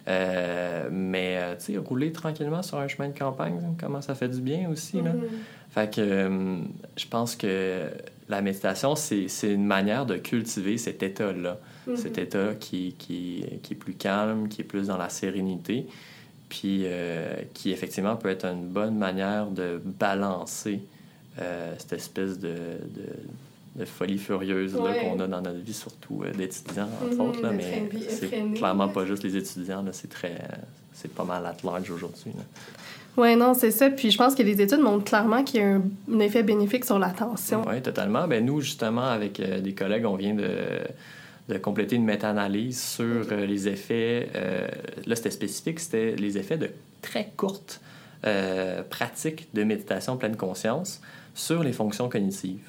[0.07, 4.41] Euh, mais, tu sais, rouler tranquillement sur un chemin de campagne, comment ça fait du
[4.41, 5.01] bien aussi.
[5.01, 5.11] Là.
[5.69, 6.29] Fait que
[6.95, 7.83] je pense que
[8.29, 11.57] la méditation, c'est une manière de cultiver cet état-là.
[11.95, 15.87] Cet état qui, qui, qui, est plus calme, qui est plus dans la sérénité,
[16.49, 20.81] puis euh, qui effectivement peut être une bonne manière de balancer
[21.39, 23.05] euh, cette espèce de, de,
[23.77, 24.99] de folie furieuse Ouais.
[25.01, 27.41] qu'on a dans notre vie, surtout euh, d'étudiants, entre Mhm, autres.
[27.41, 30.35] Là, mais c'est clairement pas juste les étudiants, c'est très...
[30.93, 32.31] C'est pas mal at large aujourd'hui.
[33.17, 33.89] Oui, non, c'est ça.
[33.91, 36.85] Puis je pense que les études montrent clairement qu'il y a un, un effet bénéfique
[36.85, 37.61] sur l'attention.
[37.67, 38.27] Oui, totalement.
[38.27, 40.49] Ben, nous, justement, avec euh, des collègues, on vient de,
[41.49, 44.29] de compléter une méta-analyse sur euh, les effets.
[45.05, 46.69] là, c'était spécifique, c'était les effets de
[47.03, 47.79] très courtes
[48.89, 50.99] pratiques de méditation pleine conscience
[51.35, 52.59] sur les fonctions cognitives.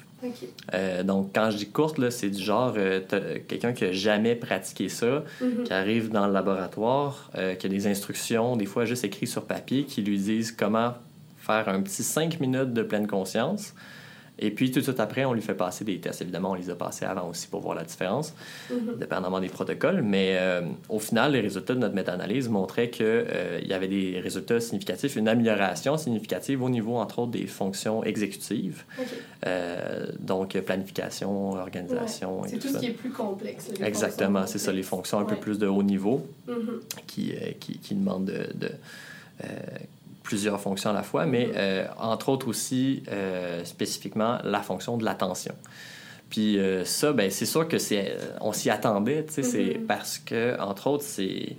[0.73, 2.99] Euh, donc, quand je dis courte, c'est du genre euh,
[3.47, 5.63] quelqu'un qui a jamais pratiqué ça, Mhm.
[5.63, 9.45] qui arrive dans le laboratoire, euh, qui a des instructions, des fois juste écrites sur
[9.45, 10.93] papier, qui lui disent comment
[11.37, 13.73] faire un petit 5 minutes de pleine conscience.
[14.41, 16.21] Et puis, tout de suite après, on lui fait passer des tests.
[16.21, 18.33] Évidemment, on les a passés avant aussi pour voir la différence,
[18.71, 18.97] Mhm.
[18.99, 20.01] dépendamment des protocoles.
[20.01, 23.25] Mais euh, au final, les résultats de notre méta-analyse montraient qu'il
[23.65, 28.83] y avait des résultats significatifs, une amélioration significative au niveau, entre autres, des fonctions exécutives.
[29.45, 32.47] Euh, donc, planification, organisation Ouais.
[32.47, 32.79] et C'est tout, tout ça.
[32.79, 33.69] ce qui est plus complexe.
[33.83, 36.79] Exactement, c'est ça, les fonctions un peu plus de haut niveau Mhm.
[37.07, 38.71] qui, euh, qui, qui demandent de, de,
[39.43, 39.47] euh,
[40.29, 45.03] plusieurs fonctions à la fois, mais euh, entre autres aussi euh, spécifiquement la fonction de
[45.03, 45.55] l'attention.
[46.29, 49.87] Puis euh, ça, ben, c'est sûr que c'est, on s'y attendait, tu sais, c'est Mhm.
[49.87, 51.55] parce que, entre autres, c'est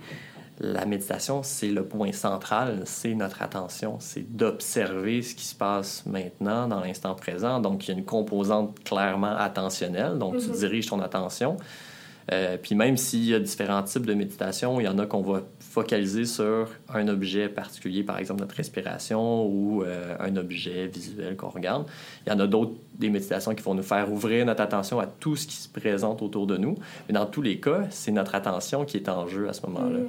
[0.61, 6.05] la méditation, c'est le point central, c'est notre attention, c'est d'observer ce qui se passe
[6.05, 7.59] maintenant, dans l'instant présent.
[7.59, 10.55] Donc, il y a une composante clairement attentionnelle, donc tu Mhm.
[10.55, 11.57] diriges ton attention.
[12.31, 15.21] Euh, puis même s'il y a différents types de méditation, il y en a qu'on
[15.21, 21.35] va focaliser sur un objet particulier, par exemple notre respiration ou euh, un objet visuel
[21.35, 21.85] qu'on regarde.
[22.25, 25.07] Il y en a d'autres, des méditations qui vont nous faire ouvrir notre attention à
[25.07, 26.75] tout ce qui se présente autour de nous.
[27.07, 29.99] Mais dans tous les cas, c'est notre attention qui est en jeu à ce moment-là.
[29.99, 30.07] Mhm.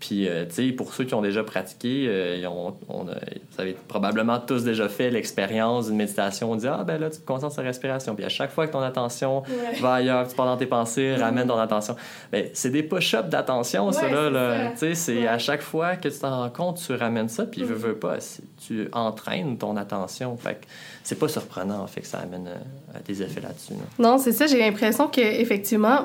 [0.00, 3.14] Puis, euh, tu sais, pour ceux qui ont déjà pratiqué, euh, ils ont- on a-
[3.14, 6.52] vous avez probablement tous déjà fait l'expérience d'une méditation.
[6.52, 8.14] On dit, ah ben là, tu te concentres sur la respiration.
[8.14, 9.80] Puis à chaque fois que ton attention Ouais.
[9.80, 11.96] va ailleurs, tu pars dans tes pensées, ramène ton attention.
[12.32, 14.24] Mais c'est des push-ups d'attention, ça, Ouais, là.
[14.26, 14.64] c'est là.
[14.66, 14.70] ça.
[14.70, 15.26] Tu sais, c'est Ouais.
[15.26, 17.80] à chaque fois que tu t'en rends compte, tu ramènes ça, puis veux, Mhm.
[17.80, 18.18] veux pas,
[18.64, 20.36] tu entraînes ton attention.
[20.36, 20.66] Fait que
[21.02, 23.72] c'est pas surprenant, en fait, que ça amène euh, à des effets là-dessus.
[23.72, 23.80] là.
[23.98, 24.46] Non, c'est ça.
[24.46, 26.02] J'ai l'impression que effectivement,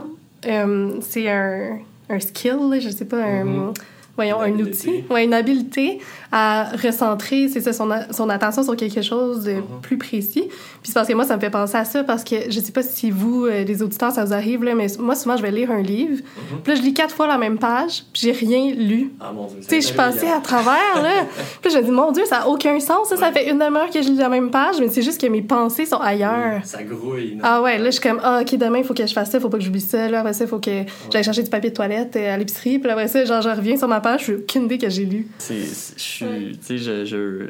[0.48, 1.78] euh, c'est un,
[2.10, 3.74] un skill, là, je sais pas, un, Mhm.
[4.16, 6.00] Voyons, un outil, ouais, une habileté
[6.32, 9.64] à recentrer, c'est ça, son, a- son attention sur quelque chose de Mhm.
[9.82, 10.44] plus précis.
[10.50, 10.52] Puis
[10.86, 12.82] c'est parce que moi, ça me fait penser à ça parce que je sais pas
[12.84, 15.72] si vous, euh, les auditeurs, ça vous arrive là, mais moi souvent je vais lire
[15.72, 16.22] un livre,
[16.64, 19.12] puis là je lis quatre fois la même page, puis j'ai rien lu.
[19.20, 21.26] Ah mon Dieu, Tu sais, je passée à travers, là.
[21.62, 23.08] Puis je me dis, mon Dieu, ça n'a aucun sens.
[23.10, 25.28] Ça, ça fait une demi-heure que je lis la même page, mais c'est juste que
[25.28, 26.62] mes pensées sont ailleurs.
[26.66, 27.36] Ça grouille.
[27.36, 27.42] non?
[27.44, 29.40] Ah ouais, là, je suis comme, ah, OK, demain, il faut que je fasse ça,
[29.40, 30.10] faut pas que j'oublie ça.
[30.10, 32.80] Là, après ça, il faut que j'aille chercher du papier de toilette euh, à l'épicerie.
[32.80, 35.28] Puis après ça, genre, je reviens sur ma page, je aucune idée que j'ai lu.
[35.40, 37.48] C'est, je tu sais, je,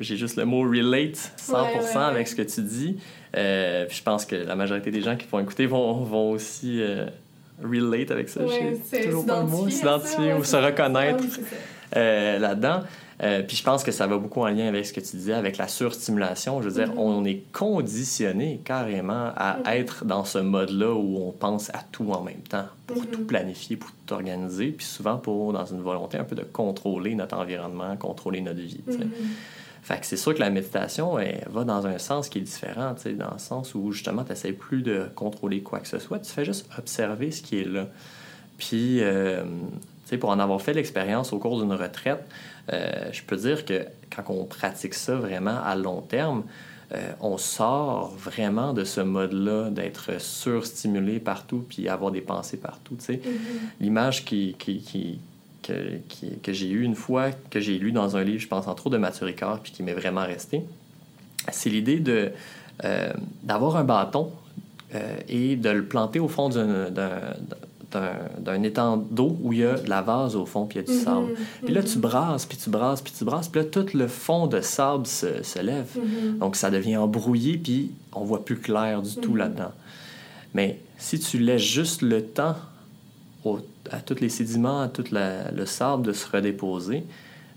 [0.00, 2.02] j'ai juste le mot relate 100% Ouais, ouais, ouais.
[2.02, 2.98] avec ce que tu dis.
[3.36, 6.82] Euh, puis je pense que la majorité des gens qui vont écouter vont, vont aussi
[6.82, 7.06] euh,
[7.62, 8.40] relate avec ça.
[8.42, 11.44] Ouais, Je sais c'est toujours pas le mot, s'identifier ou se reconnaître Ah oui,
[11.96, 12.80] euh, là-dedans.
[13.22, 15.34] Euh, puis je pense que ça va beaucoup en lien avec ce que tu disais,
[15.34, 16.62] avec la surstimulation.
[16.62, 16.98] Je veux dire, Mhm.
[16.98, 19.62] on est conditionné carrément à Mhm.
[19.74, 23.06] être dans ce mode-là où on pense à tout en même temps, pour Mhm.
[23.08, 27.14] tout planifier, pour tout organiser, puis souvent pour, dans une volonté un peu de contrôler
[27.14, 28.80] notre environnement, contrôler notre vie.
[29.82, 32.94] Fait que c'est sûr que la méditation elle, va dans un sens qui est différent,
[33.16, 36.30] dans le sens où justement tu n'essaies plus de contrôler quoi que ce soit, tu
[36.30, 37.86] fais juste observer ce qui est là.
[38.58, 42.22] Puis, euh, tu sais, pour en avoir fait l'expérience au cours d'une retraite,
[42.72, 46.44] euh, je peux dire que quand on pratique ça vraiment à long terme,
[46.92, 52.96] euh, on sort vraiment de ce mode-là d'être surstimulé partout puis avoir des pensées partout.
[52.98, 53.20] sais.
[53.24, 53.32] Mhm.
[53.80, 55.18] L'image qui, qui, qui-
[55.62, 55.98] que,
[56.42, 58.96] que j'ai eue une fois, que j'ai lu dans un livre, je pense entre autres
[58.96, 60.62] de Mathieu Ricard, puis qui m'est vraiment resté,
[61.52, 62.32] c'est l'idée de,
[62.84, 64.32] euh, d'avoir un bâton
[64.94, 66.90] euh, et de le planter au fond d'un,
[68.38, 70.84] d'un, étang d'eau où il y a de la vase au fond, puis il y
[70.84, 71.04] a du Mhm.
[71.04, 71.26] sable.
[71.64, 71.86] Puis là, Mhm.
[71.86, 75.06] tu brasses, puis tu brasses, puis tu brasses, puis là, tout le fond de sable
[75.06, 75.88] se, se lève.
[75.96, 76.38] Mhm.
[76.38, 79.38] Donc, ça devient embrouillé, puis on voit plus clair du tout Mhm.
[79.38, 79.72] là-dedans.
[80.54, 82.56] Mais si tu laisses juste le temps
[83.90, 87.04] à tous les sédiments, à tout le sable de se redéposer,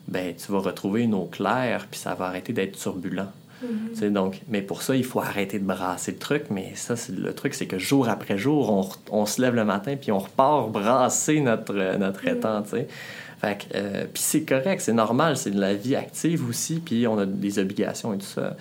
[0.08, 3.28] ben tu vas retrouver une eau claire, puis ça va arrêter d'être turbulent.
[3.63, 4.12] Mm-hmm.
[4.12, 6.45] Donc, mais pour ça, il faut arrêter de brasser le truc.
[6.49, 8.89] Mais ça, c'est le truc, c'est que jour après jour, on,
[9.21, 12.38] on, se lève le matin puis on repart brasser notre, notre mm-hmm.
[12.38, 12.63] étang.
[13.43, 17.08] Fait que, euh, puis c'est correct, c'est normal, c'est de la vie active aussi, puis
[17.08, 18.56] on a des obligations et tout ça.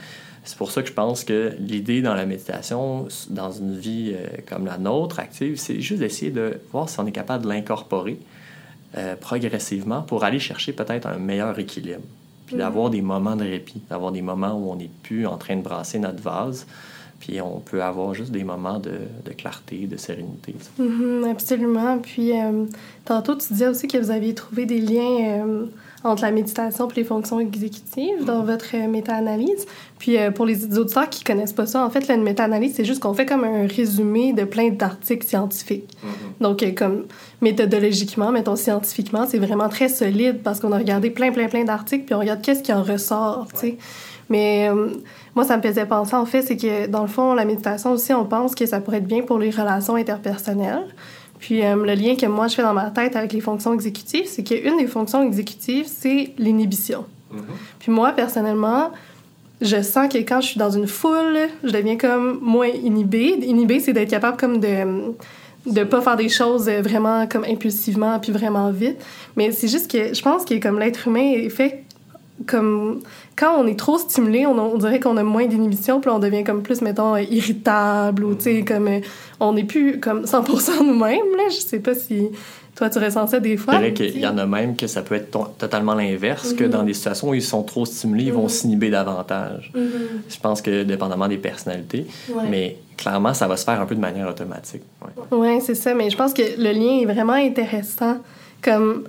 [0.44, 4.26] C'est pour ça que je pense que l'idée dans la méditation, dans une vie euh,
[4.48, 8.18] comme la nôtre, active, c'est juste d'essayer de voir si on est capable de l'incorporer
[8.98, 12.02] euh, progressivement pour aller chercher peut-être un meilleur équilibre.
[12.46, 12.92] Puis d'avoir mm-hmm.
[12.92, 15.98] des moments de répit, d'avoir des moments où on n'est plus en train de brasser
[15.98, 16.66] notre vase,
[17.20, 20.56] puis on peut avoir juste des moments de, de clarté, de sérénité.
[20.80, 21.98] Mm-hmm, absolument.
[21.98, 22.64] Puis euh,
[23.04, 25.66] tantôt, tu disais aussi que vous aviez trouvé des liens euh,
[26.04, 29.66] entre la méditation et les fonctions exécutives dans votre euh, méta-analyse.
[29.98, 33.14] Puis pour les auditeurs qui connaissent pas ça, en fait, la méta-analyse, c'est juste qu'on
[33.14, 35.88] fait comme un résumé de plein d'articles scientifiques.
[36.04, 36.42] Mm-hmm.
[36.42, 37.04] Donc, comme
[37.40, 42.06] méthodologiquement, mettons scientifiquement, c'est vraiment très solide parce qu'on a regardé plein, plein, plein d'articles,
[42.06, 43.78] puis on regarde qu'est-ce qui en ressort, tu sais.
[44.28, 44.68] Mais
[45.34, 48.12] moi, ça me faisait penser, en fait, c'est que dans le fond, la méditation aussi,
[48.12, 50.86] on pense que ça pourrait être bien pour les relations interpersonnelles.
[51.42, 54.26] Puis euh, le lien que moi, je fais dans ma tête avec les fonctions exécutives,
[54.26, 57.04] c'est qu'une des fonctions exécutives, c'est l'inhibition.
[57.34, 57.40] Mm-hmm.
[57.80, 58.92] Puis moi, personnellement,
[59.60, 63.34] je sens que quand je suis dans une foule, je deviens comme moins inhibée.
[63.42, 65.12] Inhibée, c'est d'être capable comme de
[65.64, 68.96] de pas faire des choses vraiment comme impulsivement puis vraiment vite
[69.36, 71.84] mais c'est juste que je pense que comme l'être humain est fait
[72.46, 73.00] comme
[73.36, 76.62] quand on est trop stimulé, on, dirait qu'on a moins d'inhibition, puis on devient comme
[76.62, 78.88] plus, mettons, irritable, ou tu sais, comme
[79.40, 81.48] on n'est plus comme 100% nous-mêmes, là.
[81.50, 82.28] Je sais pas si
[82.74, 83.74] toi, tu ressens ça des fois.
[83.78, 86.86] C'est qu'il y en a même que ça peut être totalement l'inverse, que dans mhm.
[86.86, 88.48] des situations où ils sont trop stimulés, ils vont mhm.
[88.48, 89.70] s'inhiber davantage.
[89.74, 89.90] Mhm.
[90.28, 92.06] Je pense que dépendamment des personnalités,
[92.48, 94.82] mais clairement, ça va se faire un peu de manière automatique.
[95.02, 98.18] Oui, ouais, c'est ça, mais je pense que le lien est vraiment intéressant.
[98.62, 99.04] Comme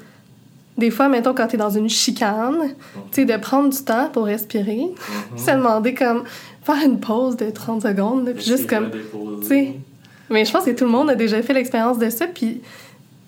[0.77, 2.73] des fois, mettons, quand tu es dans une chicane,
[3.11, 6.23] tu sais, de prendre du temps pour respirer, mm se demander comme
[6.63, 8.89] faire une pause de 30 secondes, puis juste comme.
[9.41, 9.73] Tu sais.
[10.29, 12.61] Mais je pense que tout le monde a déjà fait l'expérience de ça, puis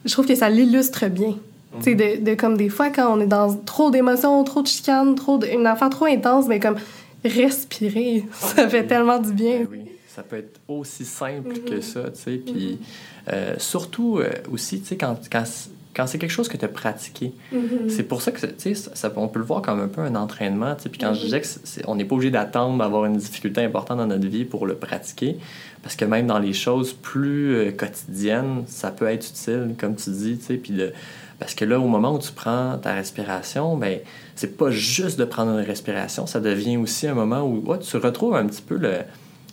[0.06, 1.36] je trouve que ça l'illustre bien.
[1.80, 4.68] Tu sais, de, de, comme des fois, quand on est dans trop d'émotions, trop de
[4.68, 6.78] chicanes, trop de, une affaire trop intense, mais comme
[7.24, 9.60] respirer, ça fait tellement du bien.
[9.60, 12.38] Ben oui, ça peut être aussi simple que ça, tu sais.
[12.38, 12.80] Puis
[13.32, 15.44] euh, surtout euh, aussi, tu sais, quand, quand
[15.96, 17.32] quand c'est quelque chose que tu as pratiqué.
[17.54, 17.90] Mm-hmm.
[17.90, 20.76] C'est pour ça que, ça, on peut le voir comme un peu un entraînement.
[20.76, 21.42] Puis quand je mm-hmm.
[21.42, 24.76] disais qu'on n'est pas obligé d'attendre d'avoir une difficulté importante dans notre vie pour le
[24.76, 25.38] pratiquer,
[25.82, 30.10] parce que même dans les choses plus euh, quotidiennes, ça peut être utile, comme tu
[30.10, 30.74] dis, puis
[31.40, 34.00] Parce que là, au moment où tu prends ta respiration, ben
[34.36, 38.36] c'est pas juste de prendre une respiration, ça devient aussi un moment où tu retrouves
[38.36, 38.98] un petit peu le,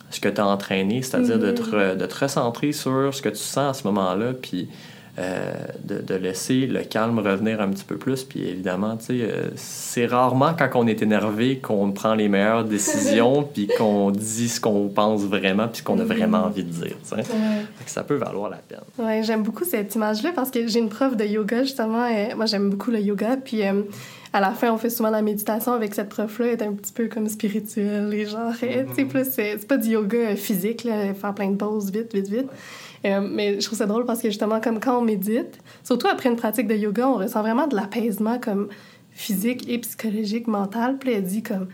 [0.09, 1.97] ce que tu as entraîné, c'est-à-dire de, te, mm-hmm.
[1.97, 4.67] de te recentrer sur ce que tu sens à ce moment-là, puis
[5.19, 8.23] euh, de, laisser le calme revenir un petit peu plus.
[8.23, 12.63] Puis évidemment, tu sais, euh, c'est rarement quand on est énervé qu'on prend les meilleures
[12.63, 16.45] décisions, puis qu'on dit ce qu'on pense vraiment, puis ce qu'on a vraiment mm-hmm.
[16.45, 16.95] envie de dire.
[17.85, 18.79] Ça peut valoir la peine.
[18.97, 22.07] Ouais, j'aime beaucoup cette image-là parce que j'ai une prof de yoga, justement.
[22.07, 23.37] Et moi, j'aime beaucoup le yoga.
[23.37, 23.83] Puis euh,
[24.33, 26.47] à la fin, on fait souvent la méditation avec cette prof-là.
[26.47, 28.09] Elle est un petit peu comme spirituelle.
[28.09, 29.07] Les sais, mm-hmm.
[29.07, 32.47] plus, c'est pas du yoga physique, là, faire plein de pauses vite, vite, vite.
[33.05, 36.29] Euh, mais je trouve ça drôle parce que justement, comme quand on médite, surtout après
[36.29, 38.69] une pratique de yoga, on ressent vraiment de l'apaisement comme
[39.11, 40.97] physique et psychologique, mental.
[40.97, 41.67] Puis elle dit comme,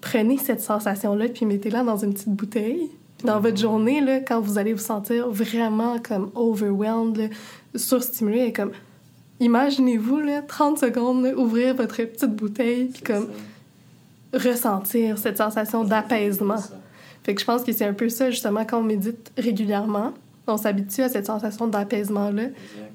[0.00, 2.90] prenez cette sensation-là puis mettez-la dans une petite bouteille.
[3.18, 7.28] Puis dans votre journée, là, quand vous allez vous sentir vraiment comme overwhelmed,
[7.74, 8.72] surstimulé, et comme,
[9.44, 13.28] imaginez-vous, là, 30 secondes, ouvrir votre petite bouteille puis comme
[14.32, 16.62] ressentir cette sensation d'apaisement.
[17.24, 20.12] Fait que je pense que c'est un peu ça, justement, quand on médite régulièrement
[20.46, 22.48] on s'habitue à cette sensation d'apaisement-là.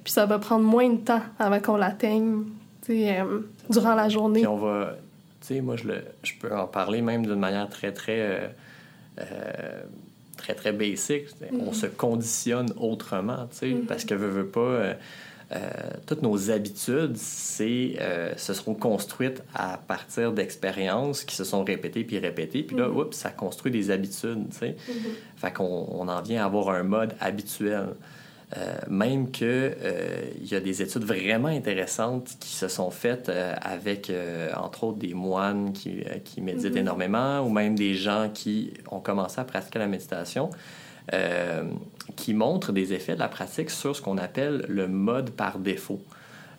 [0.04, 2.44] Puis ça va prendre moins de temps avant qu'on l'atteigne,
[2.90, 4.42] euh, durant la journée.
[4.42, 4.98] Puis on va...
[5.42, 8.20] Tu sais, moi, je, le, je peux en parler même d'une manière très, très...
[8.20, 8.48] Euh,
[9.20, 9.84] euh,
[10.36, 11.26] très, très basique.
[11.52, 11.74] On mm-hmm.
[11.74, 13.86] se conditionne autrement, tu sais, mm-hmm.
[13.86, 14.94] parce que veut, veut pas
[16.06, 22.04] toutes nos habitudes, c'est, euh, se seront construites à partir d'expériences qui se sont répétées
[22.04, 22.64] puis répétées.
[22.64, 23.14] Puis là, mm-hmm.
[23.14, 24.72] ça construit des habitudes, tu sais.
[24.72, 25.38] Mm-hmm.
[25.38, 27.90] Fait qu'on on en vient à avoir un mode habituel.
[28.58, 29.76] Euh, même qu'il
[30.40, 33.30] il y a des études vraiment intéressantes qui se sont faites
[33.62, 34.12] avec,
[34.56, 36.78] entre autres, des moines qui, qui méditent mm-hmm.
[36.78, 40.50] énormément ou même des gens qui ont commencé à pratiquer la méditation.
[41.14, 41.64] Euh,
[42.18, 46.02] qui montre des effets de la pratique sur ce qu'on appelle le mode par défaut.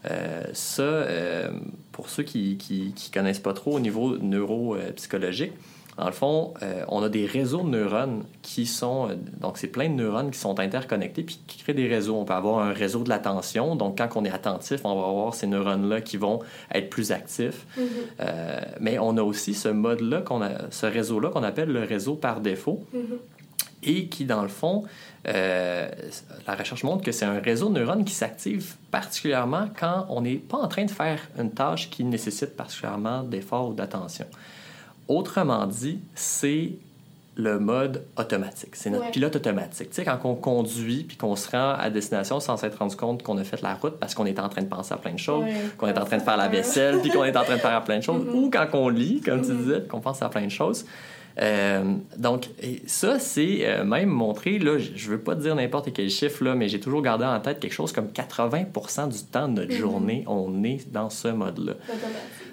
[0.09, 1.51] Euh, ça, euh,
[1.91, 5.53] pour ceux qui ne connaissent pas trop au niveau neuropsychologique,
[5.97, 6.55] Dans le fond,
[6.87, 9.09] on a des réseaux de neurones qui sont,
[9.41, 12.15] donc c'est plein de neurones qui sont interconnectés puis qui créent des réseaux.
[12.15, 15.35] On peut avoir un réseau de l'attention, donc quand on est attentif, on va avoir
[15.35, 16.39] ces neurones-là qui vont
[16.73, 17.67] être plus actifs.
[17.77, 17.87] Mhm.
[18.21, 20.23] Euh, mais on a aussi ce mode-là,
[20.71, 23.19] ce réseau-là qu'on appelle le réseau par défaut Mhm.
[23.83, 24.85] Et qui, dans le fond,
[25.29, 25.89] euh,
[26.47, 30.37] la recherche montre que c'est un réseau de neurones qui s'active particulièrement quand on n'est
[30.37, 34.27] pas en train de faire une tâche qui nécessite particulièrement d'effort ou d'attention.
[35.07, 36.73] Autrement dit, c'est
[37.37, 38.75] le mode automatique.
[38.75, 39.11] C'est notre Ouais.
[39.13, 39.91] pilote automatique.
[39.91, 43.23] Tu sais, quand on conduit puis qu'on se rend à destination sans s'être rendu compte
[43.23, 45.19] qu'on a fait la route parce qu'on est en train de penser à plein de
[45.21, 45.55] choses, Ouais.
[45.79, 47.85] qu'on est en train de faire la vaisselle puis qu'on est en train de faire
[47.85, 48.35] plein de choses, Mhm.
[48.35, 49.59] ou quand on lit, comme tu Mhm.
[49.63, 50.85] disais, qu'on pense à plein de choses.
[51.41, 51.83] Euh,
[52.17, 52.49] donc,
[52.87, 56.69] ça, c'est euh, même montré, là, je veux pas dire n'importe quel chiffre, là, mais
[56.69, 59.79] j'ai toujours gardé en tête quelque chose comme 80% du temps de notre Mhm.
[59.79, 61.75] journée, on est dans ce mode-là.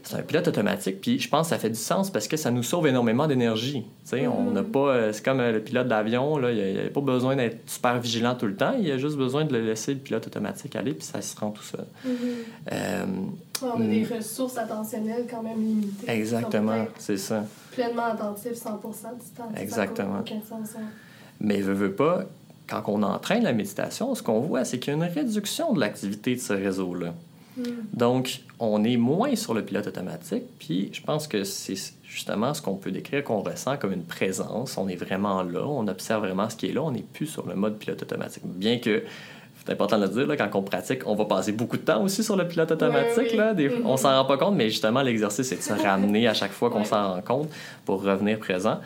[0.03, 2.51] C'est un pilote automatique, puis je pense que ça fait du sens parce que ça
[2.51, 3.81] nous sauve énormément d'énergie.
[3.81, 4.53] Tu sais, On Mhm.
[4.53, 7.99] n'a pas, euh, c'est comme le pilote d'avion, il n'y a, pas besoin d'être super
[7.99, 10.75] vigilant tout le temps, il y a juste besoin de le laisser le pilote automatique
[10.75, 11.85] aller, puis ça se rend tout seul.
[12.05, 13.31] Mhm.
[13.63, 16.07] On a des ressources attentionnelles quand même limitées.
[16.09, 17.45] exactement, c'est ça.
[17.75, 18.81] Pleinement attentif 100 du
[19.35, 19.49] temps.
[19.57, 20.19] Exactement.
[20.19, 20.75] aucun sens.
[20.77, 20.83] hein.
[21.39, 22.23] Mais veut, veut pas,
[22.67, 25.79] quand on entraîne la méditation, ce qu'on voit, c'est qu'il y a une réduction de
[25.79, 27.13] l'activité de ce réseau-là.
[27.57, 27.65] Mhm.
[27.93, 32.61] Donc, on est moins sur le pilote automatique, puis je pense que c'est justement ce
[32.61, 34.77] qu'on peut décrire, qu'on ressent comme une présence.
[34.77, 37.45] On est vraiment là, on observe vraiment ce qui est là, on n'est plus sur
[37.45, 38.43] le mode pilote automatique.
[38.45, 39.03] Bien que,
[39.65, 42.03] c'est important de le dire, là, quand on pratique, on va passer beaucoup de temps
[42.03, 43.31] aussi sur le pilote automatique.
[43.31, 43.53] Ouais, là.
[43.53, 43.71] Des-.
[43.83, 46.69] On s'en rend pas compte, mais justement, l'exercice, c'est de se ramener à chaque fois
[46.69, 47.49] qu'on s'en rend compte
[47.83, 48.79] pour revenir présent.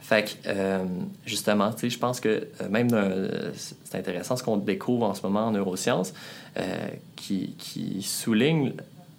[0.00, 0.84] Fait que, euh,
[1.24, 5.14] justement, tu sais, je pense que euh, même euh, c'est intéressant ce qu'on découvre en
[5.14, 6.12] ce moment en neurosciences,
[6.58, 6.62] euh,
[7.16, 8.74] qui, qui souligne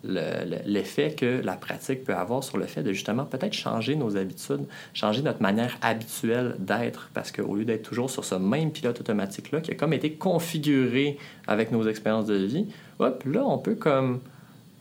[0.07, 3.95] le- le- l'effet que la pratique peut avoir sur le fait de justement peut-être changer
[3.95, 8.71] nos habitudes, changer notre manière habituelle d'être, parce qu'au lieu d'être toujours sur ce même
[8.71, 11.17] pilote automatique-là, qui a comme été configuré
[11.47, 12.65] avec nos expériences de vie,
[12.99, 14.19] hop, là, on peut comme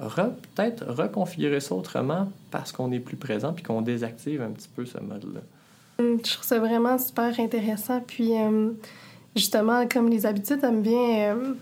[0.00, 4.68] re- peut-être reconfigurer ça autrement parce qu'on est plus présent puis qu'on désactive un petit
[4.74, 5.40] peu ce mode-là.
[5.98, 8.00] Hum, Je trouve ça vraiment super intéressant.
[8.06, 8.70] Puis, euh,
[9.34, 11.34] justement, comme les habitudes, ça me vient.
[11.34, 11.54] euh,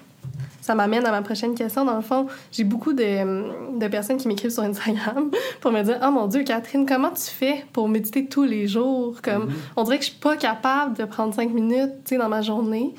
[0.64, 1.84] ça m'amène à ma prochaine question.
[1.84, 6.00] Dans le fond, j'ai beaucoup de, de personnes qui m'écrivent sur Instagram pour me dire
[6.02, 9.98] Oh mon Dieu, Catherine, comment tu fais pour méditer tous les jours Comme, On dirait
[9.98, 12.94] que je suis pas capable de prendre cinq minutes dans ma journée,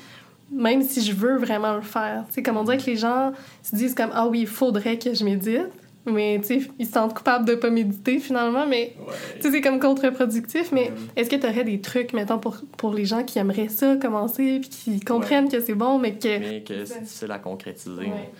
[0.52, 2.24] même si je veux vraiment le faire.
[2.30, 3.32] Sais, comme on dirait que les gens
[3.64, 5.66] se disent comme Ah oui, il faudrait que je médite.
[6.06, 8.94] Mais tu sais, ils se sentent coupables de pas méditer finalement, mais
[9.36, 12.94] tu sais, c'est comme contre-productif, mais est-ce que tu aurais des trucs, mettons, pour, pour
[12.94, 16.38] les gens qui aimeraient ça commencer, puis qui comprennent que c'est bon, mais que...
[16.38, 18.02] Mais que c'est difficile à concrétiser.
[18.02, 18.30] Ouais.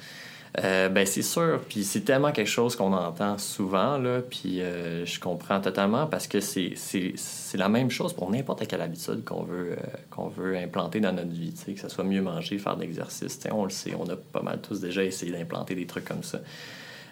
[0.65, 5.05] Euh, ben c'est sûr, puis c'est tellement quelque chose qu'on entend souvent, là, puis euh,
[5.05, 9.23] je comprends totalement parce que c'est, c'est, c'est la même chose pour n'importe quelle habitude
[9.23, 9.77] qu'on veut, euh,
[10.11, 12.81] qu'on veut implanter dans notre vie, tu sais, que ce soit mieux manger, faire de
[12.83, 15.87] l'exercice, tu sais, on le sait, on a pas mal tous déjà essayé d'implanter des
[15.87, 16.39] trucs comme ça.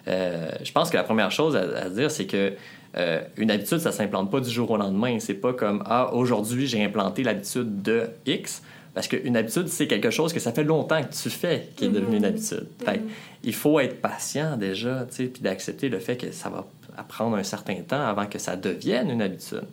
[0.07, 2.53] Euh, je pense que la première chose à, à dire, c'est que
[2.97, 5.17] euh, une habitude, ça s'implante pas du jour au lendemain.
[5.19, 8.61] C'est pas comme ah aujourd'hui j'ai implanté l'habitude de X,
[8.93, 11.89] parce qu'une habitude c'est quelque chose que ça fait longtemps que tu fais qui est
[11.89, 12.15] devenu Mhm.
[12.15, 12.67] une habitude.
[12.85, 13.09] Fait Mhm.
[13.43, 16.65] il faut être patient déjà, puis d'accepter le fait que ça va
[17.09, 19.63] prendre un certain temps avant que ça devienne une habitude.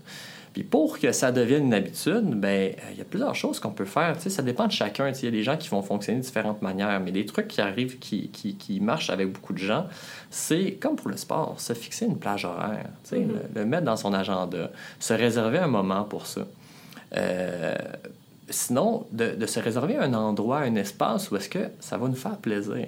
[0.52, 3.70] Puis pour que ça devienne une habitude, ben euh, il y a plusieurs choses qu'on
[3.70, 4.16] peut faire.
[4.16, 5.08] Tu sais, ça dépend de chacun.
[5.08, 7.24] Tu sais, Il y a des gens qui vont fonctionner de différentes manières, mais des
[7.24, 9.86] trucs qui arrivent, qui, qui, qui marchent avec beaucoup de gens,
[10.30, 13.28] c'est comme pour le sport, se fixer une plage horaire, tu sais, Mhm.
[13.54, 16.42] le, le mettre dans son agenda, se réserver un moment pour ça.
[17.16, 17.74] Euh,
[18.48, 22.14] sinon, de, de se réserver un endroit, un espace où est-ce que ça va nous
[22.14, 22.86] faire plaisir.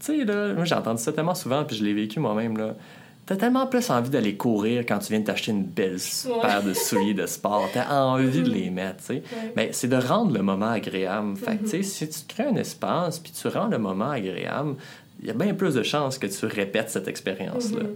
[0.00, 2.74] Tu sais, là, moi j'ai entendu ça tellement souvent, puis je l'ai vécu moi-même, là.
[3.26, 6.40] T'as tellement plus envie d'aller courir quand tu viens de t'acheter une belle Ouais.
[6.42, 7.68] paire de souliers de sport.
[7.74, 9.12] T'as envie de les mettre, tu sais.
[9.14, 9.52] Ouais.
[9.56, 11.36] Mais c'est de rendre le moment agréable.
[11.36, 11.82] Fait que, tu sais, Mhm.
[11.82, 14.76] si tu crées un espace puis tu rends le moment agréable,
[15.20, 17.82] il y a bien plus de chances que tu répètes cette expérience-là.
[17.82, 17.94] Mhm.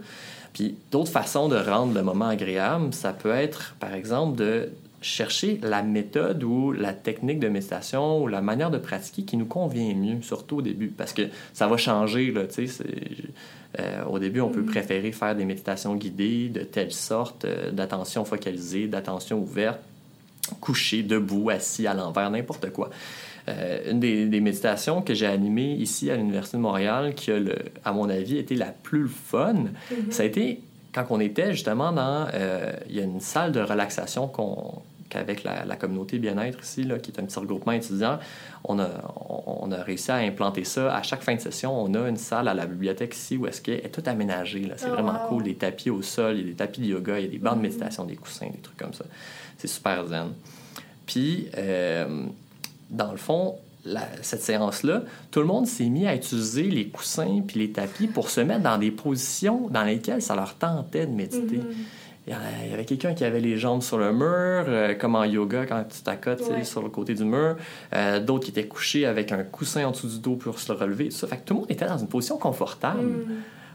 [0.52, 4.70] Puis d'autres façons de rendre le moment agréable, ça peut être, par exemple, de
[5.02, 9.46] chercher la méthode ou la technique de méditation ou la manière de pratiquer qui nous
[9.46, 11.22] convient mieux, surtout au début, parce que
[11.54, 12.66] ça va changer, là, tu sais.
[12.66, 13.28] c'est-
[13.78, 14.66] euh, au début, on peut Mhm.
[14.66, 19.78] préférer faire des méditations guidées de telle sorte, euh, d'attention focalisée, d'attention ouverte,
[20.60, 22.90] couché, debout, assis, à l'envers, n'importe quoi.
[23.48, 27.38] Euh, une des, des méditations que j'ai animées ici à l'Université de Montréal, qui a,
[27.38, 27.54] le,
[27.84, 30.10] à mon avis, été la plus fun, Mhm.
[30.10, 30.60] ça a été
[30.92, 32.26] quand on était justement dans...
[32.88, 36.98] il y a une salle de relaxation qu'on qu'avec la, la, communauté bien-être ici, là,
[36.98, 38.18] qui est un petit regroupement étudiant,
[38.64, 38.88] on a,
[39.46, 40.94] on, a réussi à implanter ça.
[40.94, 43.60] À chaque fin de session, on a une salle à la bibliothèque ici où est-ce
[43.60, 44.70] qu'elle est tout aménagée.
[44.76, 45.42] C'est oh, vraiment cool.
[45.42, 47.38] Des tapis au sol, il y a des tapis de yoga, il y a des
[47.38, 47.62] bancs de mm-hmm.
[47.62, 49.04] méditation, des coussins, des trucs comme ça.
[49.58, 50.32] C'est super zen.
[51.06, 52.26] Puis, euh,
[52.88, 53.56] dans le fond,
[54.22, 58.30] cette séance-là, tout le monde s'est mis à utiliser les coussins puis les tapis pour
[58.30, 61.58] se mettre dans des positions dans lesquelles ça leur tentait de méditer.
[61.58, 61.99] Mm-hmm.
[62.26, 64.26] Il y avait quelqu'un qui avait les jambes sur le mur,
[64.68, 67.56] euh, comme en yoga quand tu t'accotes sur le côté du mur.
[67.94, 71.10] Euh, d'autres qui étaient couchés avec un coussin en dessous du dos pour se relever.
[71.10, 71.26] Ça.
[71.26, 73.02] Fait que tout le monde était dans une position confortable.
[73.02, 73.24] Mm.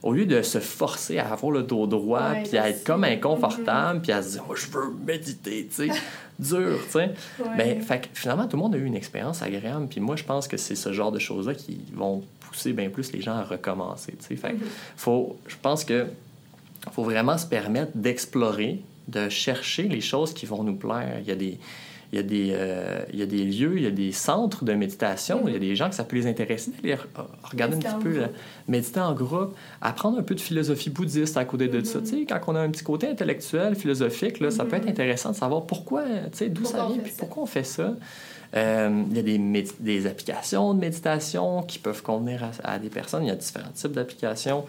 [0.03, 3.99] Au lieu de se forcer à avoir le dos droit, puis à être comme inconfortable,
[3.99, 4.01] mm-hmm.
[4.01, 5.99] puis à se dire oh, je veux méditer», tu sais.
[6.39, 7.13] dur, tu sais.
[7.57, 9.87] Mais fait finalement, tout le monde a eu une expérience agréable.
[9.89, 13.11] Puis moi, je pense que c'est ce genre de choses-là qui vont pousser bien plus
[13.11, 14.35] les gens à recommencer, tu sais.
[14.35, 14.95] Fait mm-hmm.
[14.95, 16.05] faut, je pense que
[16.91, 21.17] faut vraiment se permettre d'explorer, de chercher les choses qui vont nous plaire.
[21.21, 21.59] Il y a des
[22.13, 24.63] il y, a des, euh, il y a des lieux, il y a des centres
[24.63, 26.97] de méditation, il y a des gens que ça peut les intéresser d'aller
[27.43, 28.21] regarder un petit peu,
[28.67, 31.99] méditer en groupe, apprendre un peu de philosophie bouddhiste à côté de ça.
[31.99, 32.27] Mm-hmm.
[32.27, 34.91] quand on a un petit côté intellectuel, philosophique, là, ça peut être mm-hmm.
[34.91, 36.03] intéressant de savoir pourquoi,
[36.49, 37.95] d'où ça vient, puis pourquoi on fait ça.
[38.55, 43.23] Euh, il y a des, des, applications de méditation qui peuvent convenir à, des personnes.
[43.23, 44.63] Il y a différents types d'applications.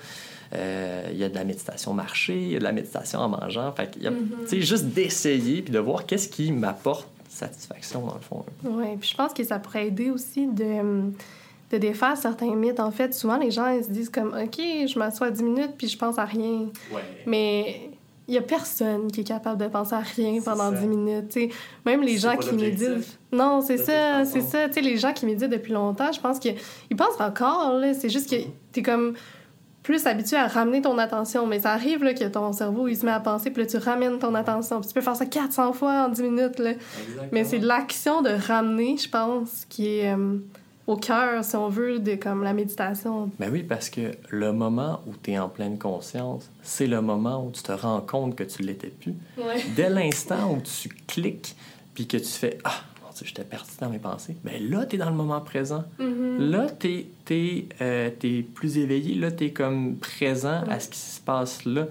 [0.54, 3.28] Euh, il y a de la méditation marché, il y a de la méditation en
[3.28, 3.72] mangeant.
[3.72, 4.60] Fait a, mm-hmm.
[4.60, 8.44] juste d'essayer puis de voir qu'est-ce qui m'apporte satisfaction, dans le fond.
[8.64, 11.10] Oui, puis je pense que ça pourrait aider aussi de,
[11.70, 12.80] de défaire certains mythes.
[12.80, 15.88] En fait, souvent, les gens ils se disent comme, OK, je m'assois 10 minutes, puis
[15.88, 16.70] je pense à rien.
[16.92, 17.02] Ouais.
[17.26, 17.90] Mais
[18.28, 21.28] il y a personne qui est capable de penser à rien pendant 10 minutes.
[21.28, 21.50] T'sais.
[21.84, 23.18] Même les gens qui méditent.
[23.32, 24.70] Non, c'est ça, c'est ça.
[24.72, 26.56] sais les gens qui méditent depuis longtemps, je pense qu'ils
[26.96, 27.80] pensent encore.
[27.98, 28.36] C'est juste que
[28.72, 29.14] tu es comme
[29.86, 31.46] plus habitué à ramener ton attention.
[31.46, 33.76] Mais ça arrive là, que ton cerveau il se met à penser, puis là, tu
[33.76, 34.80] ramènes ton attention.
[34.80, 36.58] Puis tu peux faire ça 400 fois en 10 minutes.
[36.58, 36.72] Là.
[37.30, 40.38] Mais c'est l'action de ramener, je pense, qui est euh,
[40.88, 43.30] au cœur, si on veut, de comme, la méditation.
[43.38, 47.46] Ben oui, parce que le moment où tu es en pleine conscience, c'est le moment
[47.46, 49.14] où tu te rends compte que tu l'étais plus.
[49.76, 51.54] Dès l'instant où tu cliques,
[51.94, 52.80] puis que tu fais Ah,
[53.24, 54.36] j'étais perdu dans mes pensées.
[54.44, 55.84] Mais là, tu es dans le moment présent.
[55.98, 56.50] Mm-hmm.
[56.50, 58.10] Là, tu es, euh,
[58.54, 59.14] plus éveillé.
[59.14, 61.86] Là, tu es comme présent à ce qui se passe là.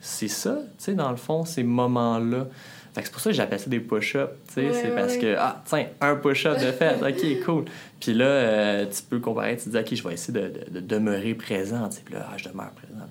[0.00, 2.46] c'est ça, tu sais, dans le fond, ces moments-là.
[2.94, 6.60] c'est pour ça que j'appelle ça des push-ups, c'est parce que, ah, tiens, un push-up
[6.60, 7.64] de fait, ok, cool.
[8.00, 11.34] Puis là, euh, tu peux comparer, tu te dis, ok, je vais essayer de, demeurer
[11.34, 13.06] présent, tu sais, puis là, ah, je demeure présent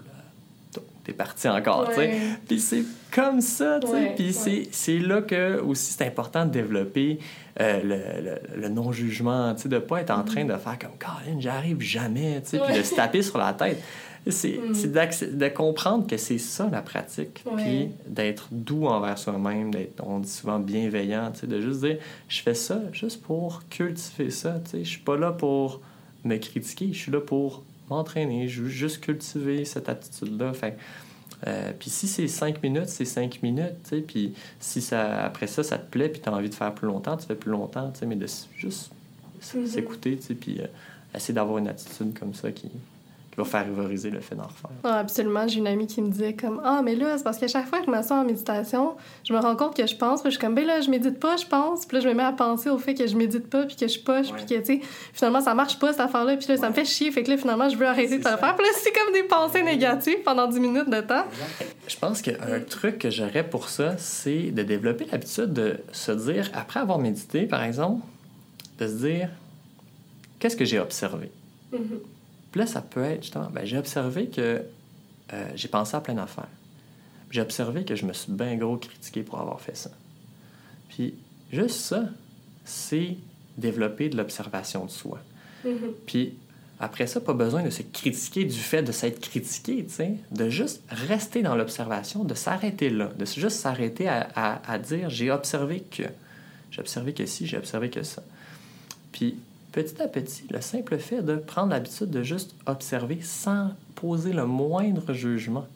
[1.06, 2.12] t'es parti encore, tu sais.
[2.48, 4.14] Puis c'est comme ça, tu sais.
[4.16, 7.20] Puis c'est là que aussi c'est important de développer
[7.62, 11.40] euh, le, le, non-jugement, tu sais, de pas être en train de faire comme «Colin,
[11.40, 13.82] j'arrive jamais», tu sais, puis de se taper sur la tête.
[14.28, 15.38] C'est mm.
[15.38, 20.30] de comprendre que c'est ça la pratique, puis d'être doux envers soi-même, d'être, on dit
[20.30, 21.98] souvent bienveillant, tu sais, de juste dire
[22.28, 24.84] «Je fais ça juste pour cultiver ça, tu sais.
[24.84, 25.80] Je suis pas là pour
[26.26, 30.54] me critiquer, je suis là pour m'entraîner, je veux juste cultiver cette attitude-là.
[30.54, 30.78] Fait
[31.48, 34.02] euh, puis si c'est cinq minutes, c'est cinq minutes, tu sais.
[34.02, 36.88] Puis si ça, après ça, ça te plaît, puis tu as envie de faire plus
[36.88, 38.06] longtemps, tu fais plus longtemps, tu sais.
[38.06, 38.92] Mais de juste
[39.42, 39.68] mm-hmm.
[39.68, 40.68] s'écouter, tu sais, puis euh,
[41.14, 42.70] essayer d'avoir une attitude comme ça qui,
[43.38, 44.70] va faire favoriser le fait d'en refaire.
[44.84, 45.48] Ah, absolument.
[45.48, 47.80] J'ai une amie qui me disait comme Ah, mais là, c'est parce qu'à chaque fois
[47.80, 50.46] que je m'assois en méditation, je me rends compte que je pense, puis je suis
[50.46, 51.86] comme Ben là, je médite pas, je pense.
[51.86, 53.88] Puis là, je me mets à penser au fait que je médite pas, puis que
[53.88, 54.82] je poche, puis que, tu sais,
[55.14, 57.12] finalement, ça marche pas cette affaire-là, puis là, ça me fait chier.
[57.12, 58.56] Fait que là, finalement, je veux arrêter de le faire.
[58.56, 61.26] Puis là, c'est comme des pensées négatives pendant 10 minutes de temps.
[61.88, 66.50] Je pense qu'un truc que j'aurais pour ça, c'est de développer l'habitude de se dire,
[66.54, 68.06] après avoir médité, par exemple,
[68.80, 69.30] de se dire
[70.40, 71.32] Qu'est-ce que j'ai observé?
[71.74, 72.15] Mm-hmm.
[72.56, 74.64] Puis là, ça peut être justement, ben, j'ai observé que
[75.34, 76.48] euh, j'ai pensé à plein d'affaires.
[77.30, 79.92] J'ai observé que je me suis bien gros critiqué pour avoir fait ça.
[80.88, 81.16] Puis
[81.52, 82.06] juste ça,
[82.64, 83.18] c'est
[83.58, 85.20] développer de l'observation de soi.
[85.66, 85.92] Mm-hmm.
[86.06, 86.36] Puis
[86.80, 90.50] après ça, pas besoin de se critiquer du fait de s'être critiqué, tu sais, de
[90.50, 95.30] juste rester dans l'observation, de s'arrêter là, de juste s'arrêter à, à, à, dire j'ai
[95.30, 96.04] observé que,
[96.72, 98.24] j'ai observé que ci, j'ai observé que ça.
[99.12, 99.36] Puis
[99.76, 104.46] petit à petit, le simple fait de prendre l'habitude de juste observer sans poser le
[104.46, 105.68] moindre jugement,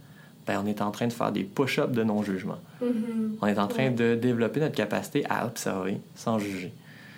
[0.48, 2.60] ben, on est en train de faire des push-ups de non-jugement.
[2.82, 3.38] Mm-hmm.
[3.42, 6.72] On est en train de développer notre capacité à observer sans juger.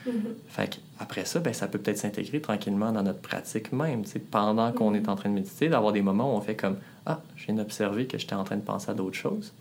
[0.08, 0.12] Mm-hmm.
[0.48, 4.02] Fait après ça, ben, ça peut peut-être s'intégrer tranquillement dans notre pratique même.
[4.32, 7.22] Pendant qu'on est en train de méditer, d'avoir des moments où on fait comme Ah,
[7.36, 9.54] je viens d'observer que j'étais en train de penser à d'autres choses.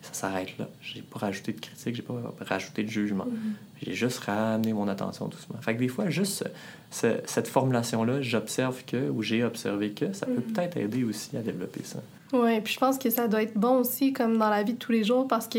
[0.00, 0.68] Ça s'arrête là.
[0.80, 2.14] J'ai pas rajouté de critique, j'ai pas
[2.46, 3.24] rajouté de jugement.
[3.26, 3.82] Mm-hmm.
[3.86, 5.56] j'ai juste ramené mon attention doucement.
[5.60, 6.44] Fait que des fois, juste
[6.90, 10.52] cette formulation-là, j'observe que, ou j'ai observé que, ça peut Mhm.
[10.52, 11.98] peut-être aider aussi à développer ça.
[12.32, 14.78] Oui, puis je pense que ça doit être bon aussi, comme dans la vie de
[14.78, 15.58] tous les jours, parce que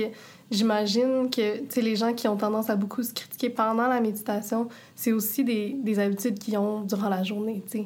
[0.51, 3.99] j'imagine que, tu sais, les gens qui ont tendance à beaucoup se critiquer pendant la
[4.01, 7.85] méditation, c'est aussi des, des habitudes qu'ils ont durant la journée, tu sais.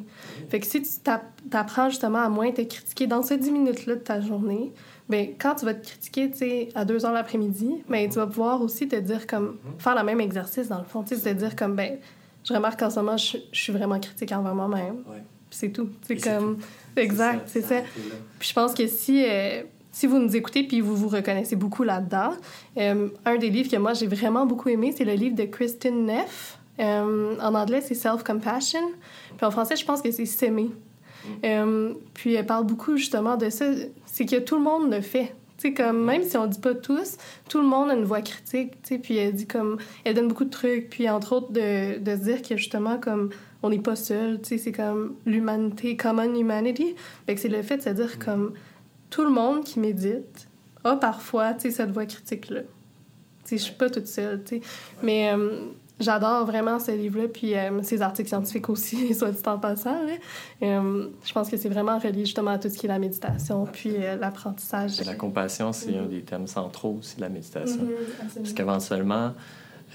[0.49, 3.95] Fait que si tu t'app- t'apprends justement à moins te critiquer dans ces 10 minutes-là
[3.95, 4.71] de ta journée,
[5.14, 8.26] ben quand tu vas te critiquer, tu sais, à 2 heures l'après-midi, ben tu vas
[8.26, 11.38] pouvoir aussi te dire comme, faire le même exercice dans le fond, tu sais, te
[11.38, 11.99] dire comme, ben
[12.43, 15.03] je remarque qu'en ce moment, je, je suis vraiment critique envers moi-même.
[15.07, 15.22] Ouais.
[15.51, 15.89] C'est tout.
[16.07, 16.57] C'est comme...
[16.95, 17.82] Exact, c'est ça.
[18.39, 19.61] Puis je pense que si, euh,
[19.91, 22.32] si vous nous écoutez puis vous vous reconnaissez beaucoup là-dedans,
[22.78, 26.07] euh, un des livres que moi j'ai vraiment beaucoup aimé, c'est le livre de Kristen
[26.07, 26.57] Neff.
[26.80, 28.82] Euh, en anglais, c'est Self-Compassion.
[29.38, 30.72] Puis en français, je pense que c'est S'aimer.
[31.43, 33.65] Euh, puis elle parle beaucoup justement de ça.
[34.05, 35.34] C'est que tout le monde le fait.
[35.57, 37.17] Tu sais, comme, même si on dit pas tous,
[37.47, 40.28] tout le monde a une voix critique, tu sais, puis elle dit comme, elle donne
[40.28, 43.30] beaucoup de trucs, puis entre autres de, de se dire que justement, comme,
[43.61, 46.95] on n'est pas seul, tu sais, c'est comme l'humanité, common humanity.
[47.26, 48.53] Fait que c'est le fait de se dire comme,
[49.09, 50.47] tout le monde qui médite
[50.84, 52.61] a parfois, tu sais, cette voix critique-là.
[52.61, 52.67] Tu
[53.45, 54.61] sais, je suis pas toute seule, tu sais.
[55.01, 55.67] Mais euh,
[55.99, 59.97] j'adore vraiment ce livre-là, puis euh, ces articles scientifiques aussi, soit dit en passant.
[60.61, 63.65] Euh, je pense que c'est vraiment relié justement à tout ce qui est la méditation,
[63.65, 64.99] puis euh, l'apprentissage.
[65.05, 67.83] La compassion, c'est un des thèmes centraux aussi de la méditation.
[67.83, 68.55] Mhm, Parce absolument.
[68.55, 69.33] qu'éventuellement,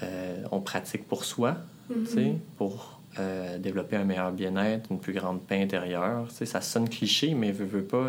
[0.03, 1.57] euh, on pratique pour soi,
[1.89, 2.99] tu sais, pour
[3.59, 6.27] développer un meilleur bien-être, une plus grande paix intérieure.
[6.29, 8.05] Tu sais, ça sonne cliché, mais veut, veut pas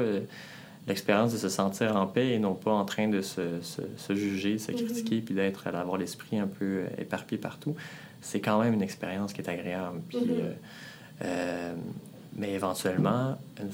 [0.88, 4.14] l'expérience de se sentir en paix et non pas en train de se, se, se
[4.14, 4.78] juger, de se Mhm.
[4.78, 7.74] critiquer, puis d'être, d'avoir l'esprit un peu euh, éparpillé partout.
[8.22, 10.00] C'est quand même une expérience qui est agréable.
[10.08, 10.30] Puis, Mhm.
[10.30, 10.52] euh,
[11.24, 11.74] euh,
[12.36, 13.68] mais éventuellement, une-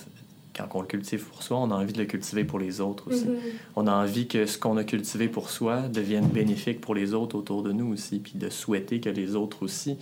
[0.57, 3.09] quand on le cultive pour soi, on a envie de le cultiver pour les autres
[3.11, 3.27] aussi.
[3.27, 3.37] Mhm.
[3.77, 7.37] On a envie que ce qu'on a cultivé pour soi devienne bénéfique pour les autres
[7.37, 9.99] autour de nous aussi, puis de souhaiter que les autres aussi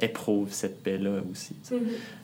[0.00, 1.54] éprouvent cette paix-là aussi.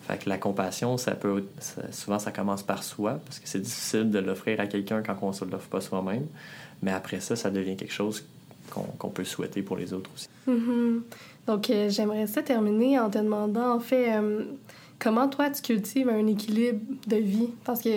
[0.07, 3.61] Fait que la compassion, ça peut, ça- souvent ça commence par soi, parce que c'est
[3.61, 6.27] difficile de l'offrir à quelqu'un quand on ne se l'offre pas soi-même.
[6.83, 8.25] Mais après ça, ça devient quelque chose
[8.71, 10.29] qu'on peut souhaiter pour les autres aussi.
[10.47, 11.03] Mhm.
[11.47, 14.45] Donc, euh, j'aimerais ça terminer en te demandant, en fait, euh,
[14.99, 17.49] comment toi tu cultives un équilibre de vie?
[17.65, 17.89] Parce que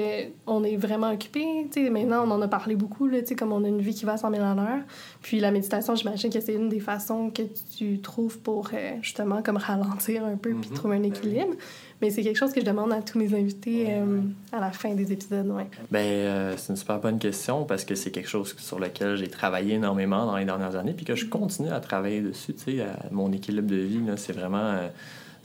[0.48, 1.42] on est vraiment occupé,
[1.72, 3.82] tu sais, maintenant on en a parlé beaucoup, là, tu sais, comme on a une
[3.82, 4.82] vie qui va à 100 000 à l'heure.
[5.22, 7.44] Puis la méditation, j'imagine que c'est une des façons que
[7.78, 10.76] tu trouves pour, euh, justement, comme ralentir un peu puis Mhm.
[10.76, 11.54] trouver un Ben équilibre.
[12.02, 14.22] Mais c'est quelque chose que je demande à tous mes invités Ouais, euh, ouais.
[14.52, 15.68] à la fin des épisodes, ouais.
[15.92, 19.28] Ben, euh, c'est une super bonne question parce que c'est quelque chose sur lequel j'ai
[19.28, 22.54] travaillé énormément dans les dernières années puis que je continue à travailler dessus.
[22.56, 24.74] Tu sais, à mon équilibre de vie, là, c'est vraiment.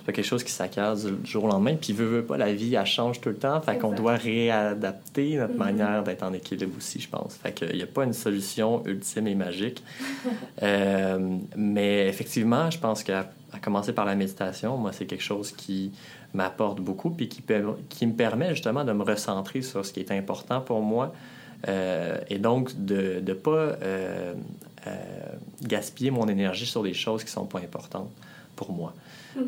[0.06, 1.74] Pas quelque chose qui s'accade du jour au lendemain.
[1.74, 3.60] Puis, veut, veut pas, la vie, elle change tout le temps.
[3.60, 5.58] Fait qu'on doit réadapter notre Mhm.
[5.58, 7.34] manière d'être en équilibre aussi, je pense.
[7.34, 9.82] Fait qu'il n'y a pas une solution ultime et magique.
[10.62, 11.18] Euh,
[11.56, 15.92] mais effectivement, je pense qu'à à commencer par la méditation, moi, c'est quelque chose qui
[16.34, 20.00] m'apporte beaucoup puis qui, peut- qui me permet justement de me recentrer sur ce qui
[20.00, 21.12] est important pour moi
[21.68, 24.34] euh, et donc de ne pas euh,
[24.86, 24.90] euh,
[25.62, 28.10] gaspiller mon énergie sur des choses qui sont pas importantes
[28.56, 28.92] pour moi.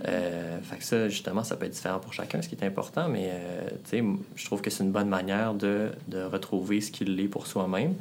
[0.07, 3.09] Euh, fait que ça, justement, ça peut être différent pour chacun, ce qui est important,
[3.09, 7.29] mais euh, je trouve que c'est une bonne manière de, de retrouver ce qu'il est
[7.29, 7.95] pour soi-même.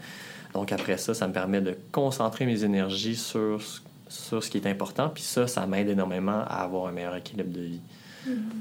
[0.53, 3.79] Donc après ça, ça me permet de concentrer mes énergies sur, ce-
[4.09, 7.51] sur ce qui est important, puis ça, ça m'aide énormément à avoir un meilleur équilibre
[7.53, 7.81] de vie.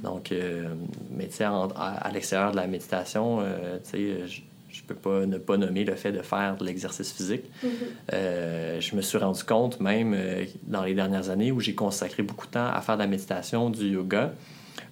[0.05, 0.68] Donc, euh,
[1.11, 4.42] mais tu sais, à, à l'extérieur de la méditation, euh, tu sais,
[4.77, 7.45] je, je peux pas ne pas nommer le fait de faire de l'exercice physique.
[7.62, 7.70] Mhm.
[8.12, 12.22] Euh, je me suis rendu compte, même euh, dans les dernières années, où j'ai consacré
[12.22, 14.33] beaucoup de temps à faire de la méditation, du yoga.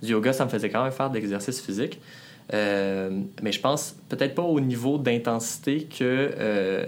[0.02, 2.00] Du yoga, ça me faisait quand même faire de l'exercice physique.
[2.52, 6.86] Euh, mais je pense peut-être pas au niveau d'intensité que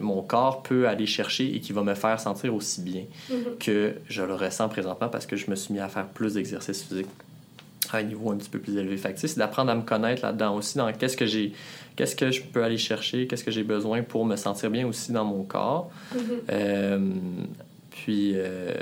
[0.00, 3.56] mon corps peut aller chercher et qui va me faire sentir aussi bien Mhm.
[3.58, 6.82] que je le ressens présentement parce que je me suis mis à faire plus d'exercices
[6.82, 7.06] physiques
[7.92, 8.96] à un niveau un petit peu plus élevé.
[8.96, 11.52] Fait c'est d'apprendre à me connaître là-dedans aussi, dans qu'est-ce que j'ai,
[11.96, 15.12] qu'est-ce que je peux aller chercher, qu'est-ce que j'ai besoin pour me sentir bien aussi
[15.12, 15.90] dans mon corps?
[16.14, 16.20] Mhm.
[16.50, 16.98] Euh,
[17.90, 18.72] puis, euh,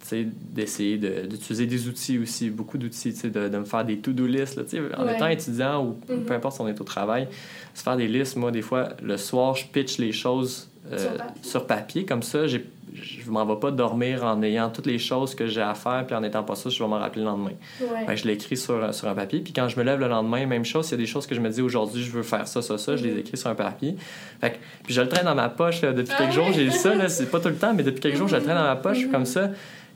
[0.00, 3.64] tu sais, d'essayer de- d'utiliser des outils aussi, beaucoup d'outils, tu sais, de, de me
[3.64, 5.14] faire des to-do lists, là, tu sais, en Ouais.
[5.14, 7.26] étant étudiant ou peu importe si on est au travail,
[7.74, 11.16] se faire des listes, moi, des fois, le soir, je pitch les choses euh, Sur
[11.16, 11.42] papier.
[11.42, 12.64] sur papier, comme ça, j'ai
[12.94, 16.14] je m'en vais pas dormir en ayant toutes les choses que j'ai à faire, puis
[16.14, 17.52] en n'étant pas ça, je vais m'en rappeler le lendemain.
[17.80, 18.16] Ouais.
[18.16, 20.86] Je l'écris sur, sur un papier, puis quand je me lève le lendemain, même chose,
[20.86, 22.78] s'il y a des choses que je me dis aujourd'hui, je veux faire ça, ça,
[22.78, 23.18] ça, je les Mhm.
[23.18, 23.96] écris sur un papier.
[24.40, 26.70] Fait que, puis je le traîne dans ma poche là, depuis Ah quelques jours, j'ai
[26.70, 28.76] ça, c'est pas tout le temps, mais depuis quelques jours, je le traîne dans ma
[28.76, 29.10] poche, Mhm.
[29.10, 29.50] comme ça.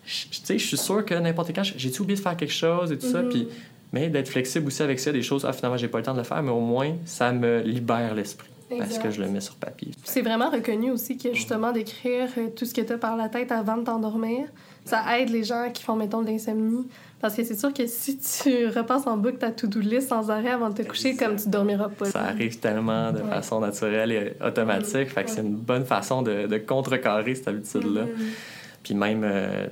[0.05, 2.99] Tu sais, je suis sûr que n'importe quand, j'ai-tu oublié de faire quelque chose et
[2.99, 3.28] tout ça, Mhm.
[3.28, 3.49] puis,
[3.92, 6.18] mais d'être flexible aussi avec ça, des choses, ah finalement, j'ai pas le temps de
[6.18, 8.49] le faire, mais au moins, ça me libère l'esprit.
[8.76, 9.92] Parce que je le mets sur papier.
[10.04, 13.28] C'est vraiment reconnu aussi que justement d'écrire euh, tout ce que tu as par la
[13.28, 14.46] tête avant de t'endormir,
[14.84, 16.86] ça aide les gens qui font, mettons, de l'insomnie.
[17.20, 20.50] Parce que c'est sûr que si tu repasses en boucle ta to-do list sans arrêt
[20.50, 22.04] avant de te coucher, comme tu dormiras pas.
[22.06, 25.08] Ça arrive tellement de façon naturelle et automatique.
[25.10, 28.02] Fait que c'est une bonne façon de, de contrecarrer cette habitude-là.
[28.02, 28.57] Mm-hmm.
[28.89, 29.66] Puis même, euh,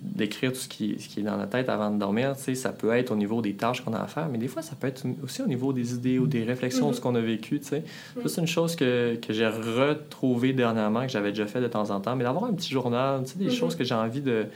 [0.00, 2.92] d'écrire tout ce qui, ce qui est dans la tête avant de dormir, ça peut
[2.92, 5.04] être au niveau des tâches qu'on a à faire, mais des fois, ça peut être
[5.24, 7.02] aussi au niveau des idées ou des réflexions de ce mm-hmm.
[7.02, 7.60] qu'on a vécu.
[7.62, 7.78] Ça,
[8.24, 11.98] c'est une chose que, que j'ai retrouvée dernièrement, que j'avais déjà fait de temps en
[12.00, 13.50] temps, mais d'avoir un petit journal, des mm-hmm.
[13.50, 14.46] choses que j'ai envie de,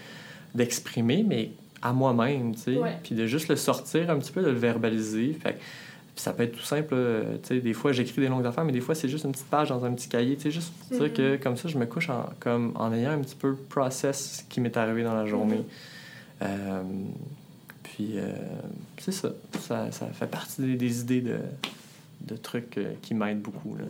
[0.54, 1.50] d'exprimer, mais
[1.82, 2.54] à moi-même,
[3.02, 5.32] puis de juste le sortir un petit peu, de le verbaliser.
[5.42, 5.58] Fait
[6.16, 6.94] ça peut être tout simple.
[6.94, 9.32] Euh, tu sais, des fois, j'écris des longues affaires, mais des fois, c'est juste une
[9.32, 10.36] petite page dans un petit cahier.
[10.36, 11.40] Tu sais, juste pour dire que mm-hmm.
[11.40, 14.60] comme ça, je me couche en, comme, en ayant un petit peu le process qui
[14.60, 15.58] m'est arrivé dans la journée.
[15.58, 16.42] Mm-hmm.
[16.42, 16.82] Euh,
[17.82, 18.32] puis, euh,
[18.98, 19.28] c'est ça.
[19.60, 19.92] ça.
[19.92, 20.06] ça.
[20.06, 21.38] fait partie des, idées de,
[22.22, 23.76] de trucs qui m'aident beaucoup.
[23.76, 23.84] Là.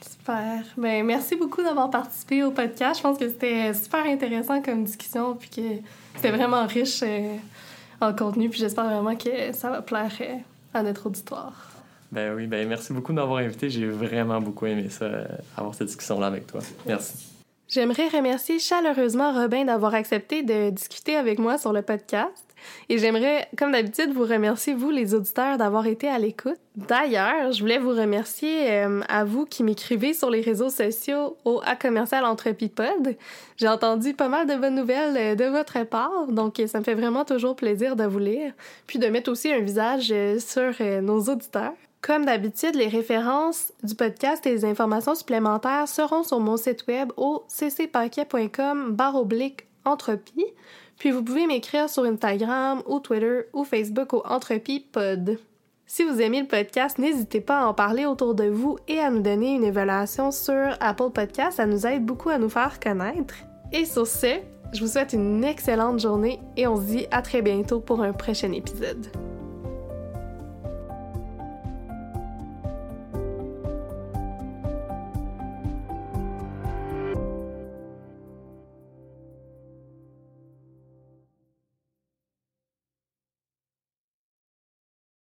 [0.00, 0.62] Super.
[0.76, 2.98] Ben, merci beaucoup d'avoir participé au podcast.
[2.98, 5.62] Je pense que c'était super intéressant comme discussion, puis que
[6.14, 7.02] c'était vraiment riche
[8.00, 8.48] en contenu.
[8.48, 10.10] Puis j'espère vraiment que ça va plaire
[10.74, 11.70] à notre auditoire.
[12.12, 13.70] Ben oui, ben merci beaucoup de m'avoir invité.
[13.70, 15.24] J'ai vraiment beaucoup aimé ça, euh,
[15.56, 16.60] avoir cette discussion-là avec toi.
[16.86, 17.34] Merci.
[17.68, 22.43] J'aimerais remercier chaleureusement Robin d'avoir accepté de discuter avec moi sur le podcast.
[22.88, 26.58] Et j'aimerais, comme d'habitude, vous remercier, vous, les auditeurs, d'avoir été à l'écoute.
[26.76, 31.60] D'ailleurs, je voulais vous remercier euh, à vous qui m'écrivez sur les réseaux sociaux au
[31.64, 33.16] A commercial Entrepipod.
[33.56, 36.94] J'ai entendu pas mal de bonnes nouvelles euh, de votre part, donc ça me fait
[36.94, 38.52] vraiment toujours plaisir de vous lire,
[38.86, 41.74] puis de mettre aussi un visage euh, sur nos auditeurs.
[42.02, 47.10] Comme d'habitude, les références du podcast et les informations supplémentaires seront sur mon site web
[47.16, 50.44] au ccpaquet.com barre oblique entropie.
[51.04, 55.38] Puis vous pouvez m'écrire sur Instagram ou Twitter ou Facebook au Entropie Pod.
[55.84, 59.10] Si vous aimez le podcast, n'hésitez pas à en parler autour de vous et à
[59.10, 61.58] nous donner une évaluation sur Apple Podcast.
[61.58, 63.34] Ça nous aide beaucoup à nous faire connaître.
[63.70, 64.38] Et sur ce,
[64.72, 68.14] je vous souhaite une excellente journée et on se dit à très bientôt pour un
[68.14, 69.06] prochain épisode.